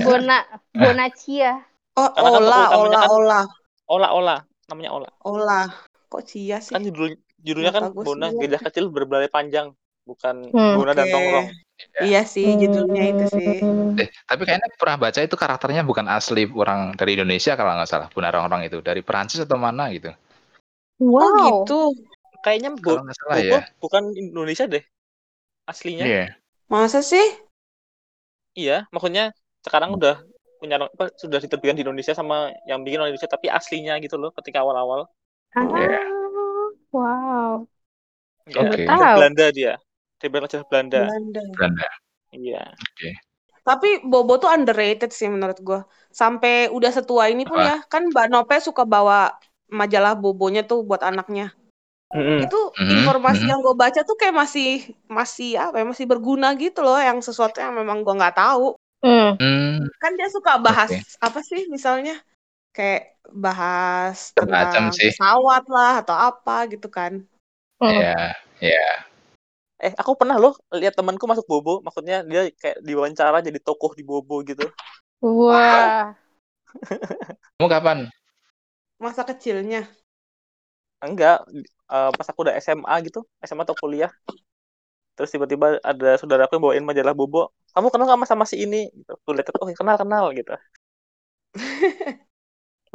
Bona 0.06 0.46
Bona 0.72 1.06
Cia. 1.14 1.62
Oh, 1.96 2.12
Karena 2.12 2.30
kan 2.30 2.42
Ola, 2.44 2.62
Ola, 2.76 3.00
kan- 3.00 3.10
Ola. 3.10 3.40
olah 3.86 4.12
olah 4.12 4.40
namanya 4.68 4.92
olah. 4.92 5.12
Ola. 5.24 5.62
Kok 6.12 6.22
Cia 6.26 6.58
sih? 6.60 6.74
Kan 6.74 6.84
judul 6.84 7.16
judulnya 7.40 7.72
kan 7.72 7.90
Bagus 7.90 8.06
Bona 8.06 8.28
gajah 8.30 8.62
kecil 8.62 8.90
berbelalai 8.90 9.30
panjang, 9.30 9.72
bukan 10.04 10.50
Hmm. 10.52 10.76
Bona 10.76 10.92
dan. 10.94 11.08
Rongrong. 11.08 11.48
Iya 12.00 12.24
sih 12.24 12.56
judulnya 12.56 13.04
itu 13.04 13.26
sih. 13.36 13.48
Eh, 14.00 14.08
tapi 14.24 14.42
kayaknya 14.44 14.72
pernah 14.80 14.96
baca 14.98 15.20
itu 15.20 15.36
karakternya 15.36 15.84
bukan 15.84 16.08
asli 16.08 16.48
orang 16.48 16.96
dari 16.96 17.20
Indonesia 17.20 17.54
kalau 17.54 17.76
nggak 17.76 17.90
salah. 17.90 18.08
Buna 18.12 18.32
Rongrong 18.32 18.64
itu 18.64 18.80
dari 18.80 19.04
Perancis 19.04 19.44
atau 19.44 19.60
mana 19.60 19.92
gitu. 19.92 20.12
Wow. 21.04 21.20
Oh 21.20 21.32
gitu. 21.68 21.80
Kayaknya 22.46 22.70
nggak 22.78 23.18
salah 23.18 23.36
Bobo 23.42 23.58
ya. 23.58 23.62
bukan 23.82 24.04
Indonesia 24.14 24.66
deh. 24.70 24.84
Aslinya. 25.66 26.06
Iya. 26.06 26.26
Masa 26.70 27.02
sih? 27.02 27.26
Iya, 28.54 28.86
maksudnya 28.94 29.34
sekarang 29.66 29.98
udah 29.98 30.22
punya 30.62 30.78
apa 30.80 31.12
sudah 31.18 31.42
diterbitkan 31.42 31.76
di 31.76 31.84
Indonesia 31.84 32.14
sama 32.14 32.54
yang 32.70 32.86
bikin 32.86 33.02
orang 33.02 33.12
Indonesia 33.12 33.34
tapi 33.34 33.50
aslinya 33.50 33.98
gitu 34.00 34.16
loh 34.22 34.30
ketika 34.38 34.62
awal-awal. 34.62 35.10
Ah, 35.58 35.66
Iya. 35.66 36.00
Wow. 36.94 37.68
Ya, 38.48 38.62
Oke. 38.62 38.86
Tahu. 38.88 39.16
Belanda 39.20 39.46
dia. 39.52 39.74
Dia 40.22 40.30
Belanda. 40.32 40.62
Belanda. 40.70 41.42
Belanda. 41.58 41.88
Iya. 42.32 42.64
Tapi 43.66 44.06
Bobo 44.06 44.38
tuh 44.38 44.54
underrated 44.54 45.10
sih 45.10 45.26
menurut 45.26 45.58
gua. 45.66 45.82
Sampai 46.14 46.70
udah 46.70 46.94
setua 46.94 47.34
ini 47.34 47.44
pun 47.44 47.58
Apa? 47.58 47.68
ya, 47.68 47.78
kan 47.90 48.06
Mbak 48.14 48.26
Nope 48.30 48.56
suka 48.62 48.86
bawa 48.86 49.34
majalah 49.68 50.14
Bobonya 50.14 50.62
tuh 50.62 50.86
buat 50.86 51.02
anaknya. 51.02 51.50
Mm-mm. 52.14 52.46
Itu 52.46 52.60
informasi 52.78 53.44
mhm. 53.48 53.50
yang 53.50 53.60
gue 53.66 53.76
baca 53.76 54.02
tuh 54.06 54.14
kayak 54.14 54.36
masih 54.36 54.94
masih 55.10 55.58
apa 55.58 55.82
ya, 55.82 55.86
masih 55.90 56.06
berguna 56.06 56.54
gitu 56.54 56.86
loh, 56.86 57.02
yang 57.02 57.18
sesuatu 57.24 57.58
yang 57.58 57.74
memang 57.74 58.06
gua 58.06 58.14
nggak 58.20 58.38
tahu. 58.38 58.78
Hmm. 59.02 59.38
Hmm, 59.38 59.86
Kan 60.02 60.18
dia 60.18 60.30
suka 60.34 60.58
bahas 60.58 60.90
Oke. 60.90 61.02
apa 61.22 61.40
sih 61.46 61.70
misalnya 61.70 62.18
kayak 62.74 63.22
bahas 63.30 64.34
tentang 64.34 64.90
sih. 64.94 65.14
pesawat 65.14 65.64
lah 65.70 66.02
atau 66.02 66.18
apa 66.18 66.70
gitu 66.70 66.90
kan. 66.90 67.22
Hmm. 67.82 67.92
ya, 67.92 68.34
ya. 68.62 68.90
Eh, 69.76 69.94
aku 69.94 70.16
pernah 70.16 70.40
loh 70.40 70.56
lihat 70.72 70.96
temanku 70.96 71.28
masuk 71.28 71.46
Bobo, 71.46 71.84
maksudnya 71.84 72.24
dia 72.24 72.48
kayak 72.56 72.80
diwawancara 72.82 73.44
jadi 73.44 73.60
tokoh 73.60 73.92
di 73.94 74.02
Bobo 74.08 74.40
gitu. 74.42 74.64
Wah. 75.20 76.16
Kamu 77.60 77.68
kapan? 77.68 77.98
Masa 78.98 79.28
kecilnya. 79.28 79.86
Enggak, 81.04 81.44
eh, 81.92 82.10
pas 82.14 82.28
aku 82.30 82.40
udah 82.46 82.56
SMA 82.58 82.96
gitu, 83.06 83.26
SMA 83.44 83.64
atau 83.66 83.78
kuliah. 83.78 84.12
Terus 85.16 85.32
tiba-tiba 85.32 85.80
ada 85.80 86.20
saudaraku 86.20 86.60
yang 86.60 86.64
bawain 86.64 86.86
majalah 86.86 87.16
Bobo. 87.16 87.56
Kamu 87.72 87.88
kenal 87.92 88.08
sama 88.08 88.26
sama 88.28 88.44
si 88.44 88.60
ini? 88.64 88.92
Gitu. 88.92 89.12
Aku 89.16 89.32
lihat, 89.32 89.48
oh 89.56 89.68
kenal 89.72 89.96
kenal 89.96 90.26
gitu. 90.36 90.52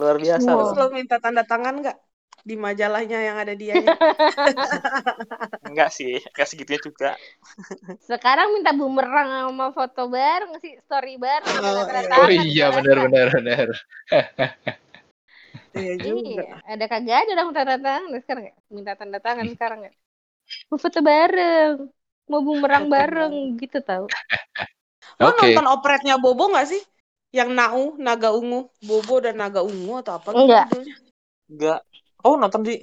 Luar 0.01 0.17
biasa 0.21 0.49
Wow. 0.49 0.61
Terus 0.61 0.73
lo 0.77 0.87
minta 0.93 1.17
tanda 1.21 1.43
tangan 1.45 1.81
nggak 1.81 1.97
di 2.41 2.57
majalahnya 2.57 3.19
yang 3.21 3.37
ada 3.37 3.53
dianya? 3.53 3.97
Enggak 5.71 5.93
sih, 5.93 6.19
enggak 6.19 6.49
segitunya 6.49 6.81
juga. 6.81 7.11
Sekarang 8.09 8.57
minta 8.57 8.73
bumerang 8.73 9.29
sama 9.29 9.71
foto 9.77 10.09
bareng 10.09 10.57
sih, 10.65 10.73
story 10.89 11.21
bareng. 11.21 11.47
Oh, 11.47 11.85
iya. 11.85 12.17
Oh 12.17 12.31
iya, 12.33 12.67
benar 12.73 12.97
benar 13.07 13.27
benar. 13.37 13.69
Iya 15.71 15.95
juga. 16.03 16.43
Iya, 16.43 16.57
ada 16.67 16.85
kagak 16.91 17.19
ada 17.27 17.33
dong 17.39 17.51
tanda 17.55 17.77
tangan 17.79 18.21
sekarang 18.23 18.45
ya? 18.51 18.55
Minta 18.71 18.93
tanda 18.99 19.19
tangan 19.23 19.47
sekarang 19.55 19.81
ya? 19.87 19.93
Mau 20.67 20.79
foto 20.83 20.99
bareng, 20.99 21.75
mau 22.27 22.41
bumerang 22.43 22.87
bareng 22.91 23.55
gitu 23.59 23.79
tau. 23.83 24.11
Lo 25.21 25.31
Oke. 25.31 25.39
nonton 25.39 25.67
opretnya 25.71 26.19
Bobo 26.19 26.51
nggak 26.51 26.67
sih? 26.67 26.83
Yang 27.31 27.51
Nau, 27.55 27.95
Naga 28.03 28.35
Ungu, 28.35 28.67
Bobo 28.83 29.23
dan 29.23 29.39
Naga 29.39 29.63
Ungu 29.63 30.03
atau 30.03 30.19
apa 30.19 30.35
gitu 30.35 30.43
Enggak. 30.43 30.67
judulnya? 30.67 30.95
Enggak. 31.47 31.81
Oh, 32.27 32.35
nonton 32.35 32.61
di 32.67 32.75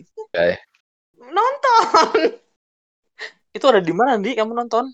Nonton. 1.19 2.19
itu 3.57 3.65
ada 3.67 3.81
di 3.83 3.91
mana, 3.91 4.15
Di? 4.23 4.31
Kamu 4.37 4.55
nonton? 4.55 4.87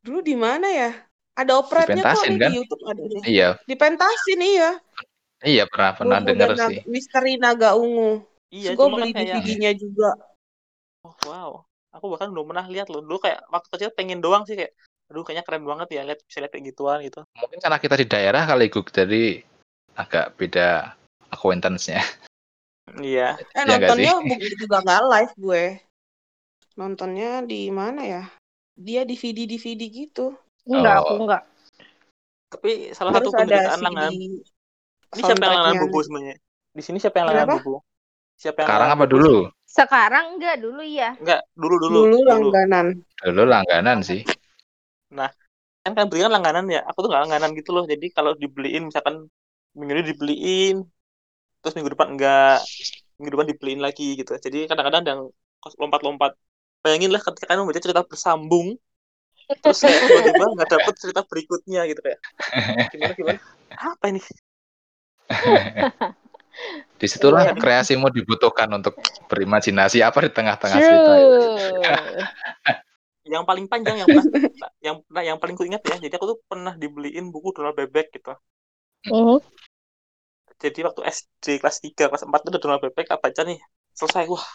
Dulu 0.00 0.24
di 0.24 0.32
mana 0.38 0.72
ya? 0.72 0.90
Ada 1.38 1.60
kok 1.60 1.70
Dipentasin, 1.70 2.34
nih 2.34 2.40
kan? 2.40 2.50
di 2.50 2.56
YouTube 2.56 2.82
ada. 2.88 3.02
Iya, 3.28 3.48
Dipentasin 3.68 4.40
iya. 4.40 4.70
Iya 5.44 5.64
pernah 5.70 5.92
pernah 5.94 6.18
dengar 6.22 6.54
sih. 6.70 6.82
Misteri 6.88 7.38
Naga 7.38 7.78
Ungu. 7.78 8.22
Iya, 8.48 8.72
Gue 8.72 8.88
cuma 8.88 8.96
kan 8.96 9.04
beli 9.04 9.10
kayak 9.12 9.34
DVD-nya 9.44 9.72
juga. 9.76 10.10
oh, 11.04 11.14
wow. 11.28 11.50
Aku 11.92 12.08
bahkan 12.12 12.32
belum 12.32 12.48
pernah 12.52 12.64
lihat 12.68 12.88
loh. 12.88 13.04
Dulu 13.04 13.20
kayak 13.20 13.44
waktu 13.52 13.68
kecil 13.68 13.90
pengen 13.92 14.20
doang 14.24 14.44
sih 14.48 14.56
kayak 14.56 14.72
aduh 15.08 15.24
kayaknya 15.24 15.44
keren 15.44 15.64
banget 15.64 15.88
ya 15.96 16.02
lihat 16.04 16.20
bisa 16.24 16.44
lihat 16.44 16.52
kayak 16.52 16.66
gituan 16.72 17.00
gitu. 17.00 17.24
Mungkin 17.40 17.58
karena 17.64 17.78
kita 17.80 17.94
di 17.96 18.06
daerah 18.08 18.44
kali 18.44 18.68
Gug, 18.68 18.92
jadi 18.92 19.40
agak 19.96 20.36
beda 20.36 20.92
acquaintance-nya. 21.32 22.00
Iya. 23.00 23.36
Eh 23.36 23.44
Iya 23.52 23.62
nggak 23.68 23.80
nontonnya 23.88 24.12
juga 24.56 24.76
nggak 24.84 25.02
live 25.08 25.34
gue. 25.36 25.64
Nontonnya 26.76 27.30
di 27.44 27.68
mana 27.72 28.00
ya? 28.04 28.22
Dia 28.78 29.02
DVD 29.04 29.44
DVD 29.48 29.82
gitu. 29.90 30.36
Enggak, 30.68 31.04
Oh. 31.04 31.16
aku 31.16 31.22
enggak. 31.24 31.42
Tapi 32.48 32.70
salah 32.96 33.12
satu 33.16 33.28
Terus 33.28 33.36
ada 33.36 33.40
penderitaan 33.44 33.76
CD 33.80 33.84
langganan. 33.84 34.12
Ini 35.16 35.20
siapa 35.24 35.40
yang 35.40 35.54
langganan 35.56 35.82
bubu 35.88 35.98
sebenarnya? 36.04 36.36
Di 36.74 36.82
sini 36.84 36.98
siapa 37.00 37.16
yang 37.22 37.26
langganan 37.32 37.60
bubu? 37.60 37.80
Siapa 38.38 38.58
yang 38.60 38.68
Sekarang 38.68 38.90
apa 38.92 39.04
dulu? 39.08 39.34
Sekarang 39.68 40.24
enggak, 40.36 40.56
dulu 40.60 40.80
iya. 40.84 41.16
Enggak, 41.16 41.40
dulu 41.56 41.74
dulu. 41.80 41.98
Dulu 42.06 42.16
dulu. 42.16 42.28
langganan. 42.28 42.86
Dulu 43.24 43.42
langganan 43.48 43.98
sih. 44.04 44.20
Kan 45.82 45.92
kan 45.96 46.06
beli 46.12 46.20
kan 46.20 46.32
langganan 46.32 46.68
ya. 46.68 46.84
Aku 46.84 47.00
tuh 47.00 47.08
nggak 47.08 47.22
langganan 47.24 47.50
gitu 47.56 47.72
loh. 47.72 47.84
Jadi 47.88 48.12
kalau 48.12 48.36
dibeliin 48.36 48.92
misalkan 48.92 49.24
minggu 49.72 49.92
ini 49.96 50.04
dibeliin, 50.04 50.76
terus 51.64 51.72
minggu 51.76 51.96
depan 51.96 52.12
enggak, 52.12 52.60
minggu 53.16 53.30
depan 53.32 53.48
dibeliin 53.48 53.80
lagi 53.80 54.20
gitu. 54.20 54.36
Jadi 54.36 54.68
kadang-kadang 54.68 55.02
yang 55.04 55.20
lompat-lompat. 55.80 56.36
Bayangin 56.78 57.10
lah 57.10 57.18
ketika 57.18 57.50
kalian 57.50 57.66
membaca 57.66 57.82
cerita 57.82 58.02
bersambung, 58.06 58.78
terus 59.64 59.82
kayak 59.82 59.98
tiba-tiba 59.98 60.46
nggak 60.54 60.68
dapet 60.78 60.94
cerita 60.94 61.20
berikutnya 61.26 61.80
gitu 61.90 62.00
kayak 62.06 62.18
gimana 62.94 63.12
gimana? 63.18 63.40
Apa 63.74 64.04
ini? 64.14 64.22
Di 66.98 67.06
situlah 67.06 67.46
Iya. 67.46 67.54
kreasimu 67.54 68.10
dibutuhkan 68.10 68.66
untuk 68.74 68.98
berimajinasi 69.30 70.02
apa 70.02 70.18
di 70.26 70.30
tengah-tengah 70.34 70.78
cerita. 70.82 71.12
True. 71.14 72.26
yang 73.28 73.44
paling 73.44 73.66
panjang 73.68 73.96
yang 74.00 74.08
pernah 74.08 74.26
yang 74.80 74.96
pernah 75.04 75.22
yang 75.28 75.38
paling 75.38 75.56
kuingat 75.60 75.82
ya 75.84 75.96
jadi 76.00 76.14
aku 76.16 76.26
tuh 76.32 76.38
pernah 76.48 76.72
dibeliin 76.80 77.28
buku 77.28 77.52
Donald 77.52 77.76
Bebek 77.76 78.08
gitu 78.16 78.32
Mhm. 79.04 79.38
jadi 80.58 80.80
waktu 80.90 81.00
SD 81.06 81.60
kelas 81.62 81.78
3 81.84 82.04
kelas 82.10 82.24
4 82.26 82.40
itu 82.42 82.48
udah 82.56 82.62
Donald 82.64 82.82
Bebek 82.82 83.06
aku 83.12 83.20
baca 83.30 83.42
nih 83.46 83.58
selesai 83.94 84.24
wah 84.32 84.46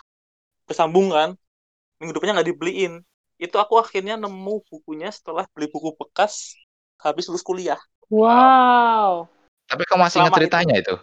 bersambung 0.68 1.08
kan 1.16 1.30
minggu 2.00 2.14
depannya 2.16 2.34
nggak 2.42 2.50
dibeliin 2.52 2.94
itu 3.40 3.56
aku 3.64 3.76
akhirnya 3.84 4.16
nemu 4.20 4.56
bukunya 4.70 5.10
setelah 5.14 5.46
beli 5.54 5.68
buku 5.74 5.90
bekas 6.00 6.58
habis 7.04 7.26
lulus 7.30 7.46
kuliah 7.46 7.80
Wow. 8.10 9.30
Tapi 9.74 9.84
kamu 9.90 10.00
masih 10.06 10.18
ingat 10.22 10.34
ceritanya 10.38 10.76
itu? 10.78 10.96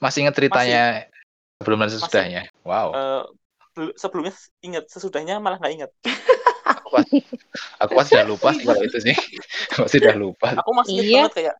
Masih 0.00 0.18
ingat 0.24 0.34
ceritanya 0.40 0.82
sebelum 1.60 1.78
dan 1.84 1.90
sesudahnya? 1.92 2.42
Wow. 2.64 2.88
Eh, 2.96 3.22
bel- 3.76 3.96
sebelumnya 4.00 4.32
ingat 4.64 4.84
sesudahnya 4.88 5.44
malah 5.44 5.60
nggak 5.60 5.74
ingat 5.76 5.90
Aku 6.64 6.88
pasti, 6.88 7.18
aku 7.76 7.92
pasti 7.92 8.12
udah 8.16 8.28
lupa 8.28 8.48
sih 8.56 8.64
kalau 8.64 8.80
itu 8.80 8.98
sih. 9.04 9.12
pasti 9.84 9.96
udah 10.00 10.16
lupa. 10.16 10.48
aku 10.56 10.70
masih 10.72 10.92
ingat 10.96 11.04
Iya. 11.04 11.20
banget 11.20 11.32
kayak 11.36 11.56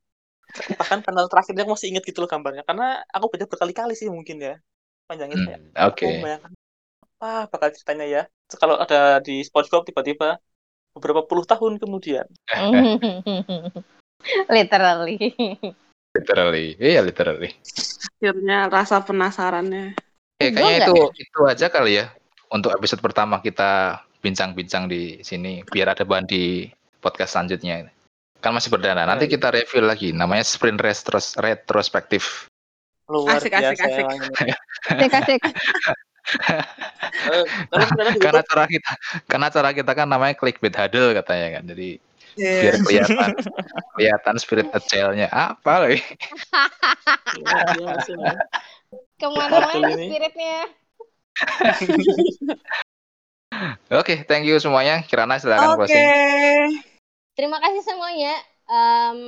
bahkan 0.80 0.98
panel 1.04 1.26
terakhirnya 1.28 1.62
aku 1.68 1.72
masih 1.76 1.88
ingat 1.92 2.04
gitu 2.08 2.18
loh 2.24 2.30
gambarnya 2.30 2.62
karena 2.64 3.02
aku 3.12 3.26
baca 3.28 3.44
berkali-kali 3.44 3.92
sih 3.98 4.08
mungkin 4.08 4.36
ya 4.40 4.54
panjangnya 5.04 5.36
kayak 5.36 5.60
Hmm, 5.60 5.84
Oke. 5.90 6.00
aku 6.00 6.12
membayangkan 6.16 6.52
apa 7.04 7.32
bakal 7.52 7.68
ceritanya 7.76 8.06
ya 8.08 8.22
kalau 8.56 8.76
ada 8.80 9.18
di 9.20 9.42
SpongeBob 9.44 9.82
tiba-tiba 9.84 10.38
beberapa 10.96 11.26
puluh 11.28 11.44
tahun 11.44 11.76
kemudian 11.82 12.24
Literally. 14.56 15.18
Literally. 16.14 16.78
Iya, 16.78 17.02
literally. 17.02 17.50
Akhirnya 18.22 18.70
rasa 18.70 19.02
penasarannya. 19.02 19.98
Enggak 20.38 20.62
kayaknya 20.62 20.86
itu 20.86 20.94
itu 21.18 21.40
aja 21.46 21.66
kali 21.70 21.92
ya 22.02 22.06
untuk 22.50 22.74
episode 22.74 23.02
pertama 23.02 23.38
kita 23.42 24.02
bincang-bincang 24.22 24.86
di 24.86 25.20
sini 25.26 25.66
biar 25.66 25.94
ada 25.94 26.06
bahan 26.06 26.26
di 26.26 26.70
podcast 27.02 27.34
selanjutnya. 27.34 27.90
Kan 28.38 28.54
masih 28.54 28.70
perdana. 28.70 29.04
Nanti 29.04 29.26
kita 29.26 29.50
review 29.50 29.82
lagi 29.84 30.14
namanya 30.14 30.46
sprint 30.46 30.80
retros 30.80 31.34
retrospektif. 31.36 32.46
luar 33.04 33.36
Asik, 33.36 33.52
asik, 33.52 33.76
biasa 33.76 33.84
asik. 33.84 34.06
Asik 34.96 35.12
asik. 35.12 35.40
Eh, 37.28 37.44
di 38.08 38.16
Karena 38.24 38.40
cara 38.40 38.64
kita 38.64 38.92
karena 39.28 39.48
cara 39.52 39.70
kita 39.76 39.92
kan 39.92 40.08
namanya 40.08 40.32
clickbait 40.40 40.72
huddle 40.72 41.12
katanya 41.12 41.60
kan. 41.60 41.62
Jadi 41.68 42.00
Iya. 42.34 42.82
biar 42.82 43.06
kelihatan 43.06 43.30
kelihatan 43.94 44.34
spirit 44.42 44.66
agile-nya 44.74 45.30
apa 45.30 45.86
nih. 45.86 46.00
Ke 49.20 49.26
mana-mana 49.30 49.94
spiritnya. 49.94 50.66
Oke, 53.94 54.26
thank 54.26 54.46
you 54.46 54.58
semuanya. 54.58 55.02
Kirana 55.06 55.38
silakan 55.38 55.78
Oke. 55.78 55.86
closing. 55.86 56.06
Terima 57.34 57.58
kasih 57.62 57.82
semuanya. 57.86 58.34
Em, 58.66 59.18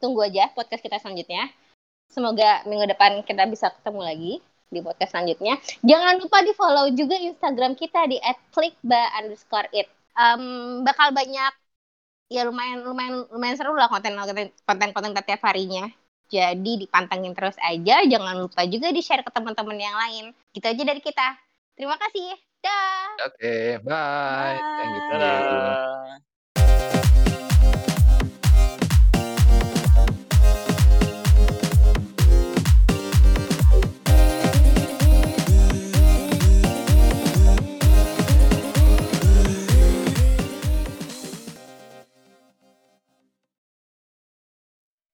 tunggu 0.00 0.20
aja 0.24 0.52
podcast 0.52 0.82
kita 0.84 1.00
selanjutnya. 1.00 1.48
Semoga 2.12 2.62
minggu 2.68 2.86
depan 2.92 3.24
kita 3.24 3.48
bisa 3.48 3.72
ketemu 3.80 4.00
lagi 4.04 4.32
di 4.68 4.80
podcast 4.84 5.16
selanjutnya. 5.16 5.56
Jangan 5.84 6.20
lupa 6.20 6.44
di 6.44 6.52
follow 6.52 6.92
juga 6.92 7.16
Instagram 7.16 7.72
kita 7.76 8.04
di 8.08 8.20
@clickba 8.52 9.02
underscore 9.20 9.68
it. 9.72 9.88
Em, 10.16 10.80
bakal 10.84 11.12
banyak 11.12 11.52
ya 12.26 12.42
lumayan 12.42 12.82
lumayan 12.82 13.26
lumayan 13.30 13.56
seru 13.56 13.74
lah 13.78 13.86
konten 13.86 14.14
konten 14.66 14.90
konten 14.92 15.10
kita 15.14 15.24
tiap 15.24 15.42
harinya. 15.46 15.86
Jadi 16.26 16.86
dipantengin 16.86 17.38
terus 17.38 17.54
aja. 17.62 18.02
Jangan 18.02 18.34
lupa 18.42 18.66
juga 18.66 18.90
di 18.90 18.98
share 18.98 19.22
ke 19.22 19.30
teman-teman 19.30 19.78
yang 19.78 19.94
lain. 19.94 20.24
Gitu 20.50 20.66
aja 20.66 20.82
dari 20.82 20.98
kita. 20.98 21.38
Terima 21.78 21.94
kasih. 21.94 22.34
Dah. 22.66 23.30
Oke, 23.30 23.78
bye. 23.86 24.58
Thank 24.58 24.90
you. 24.90 25.02
thank 25.06 26.20
you. 26.20 26.35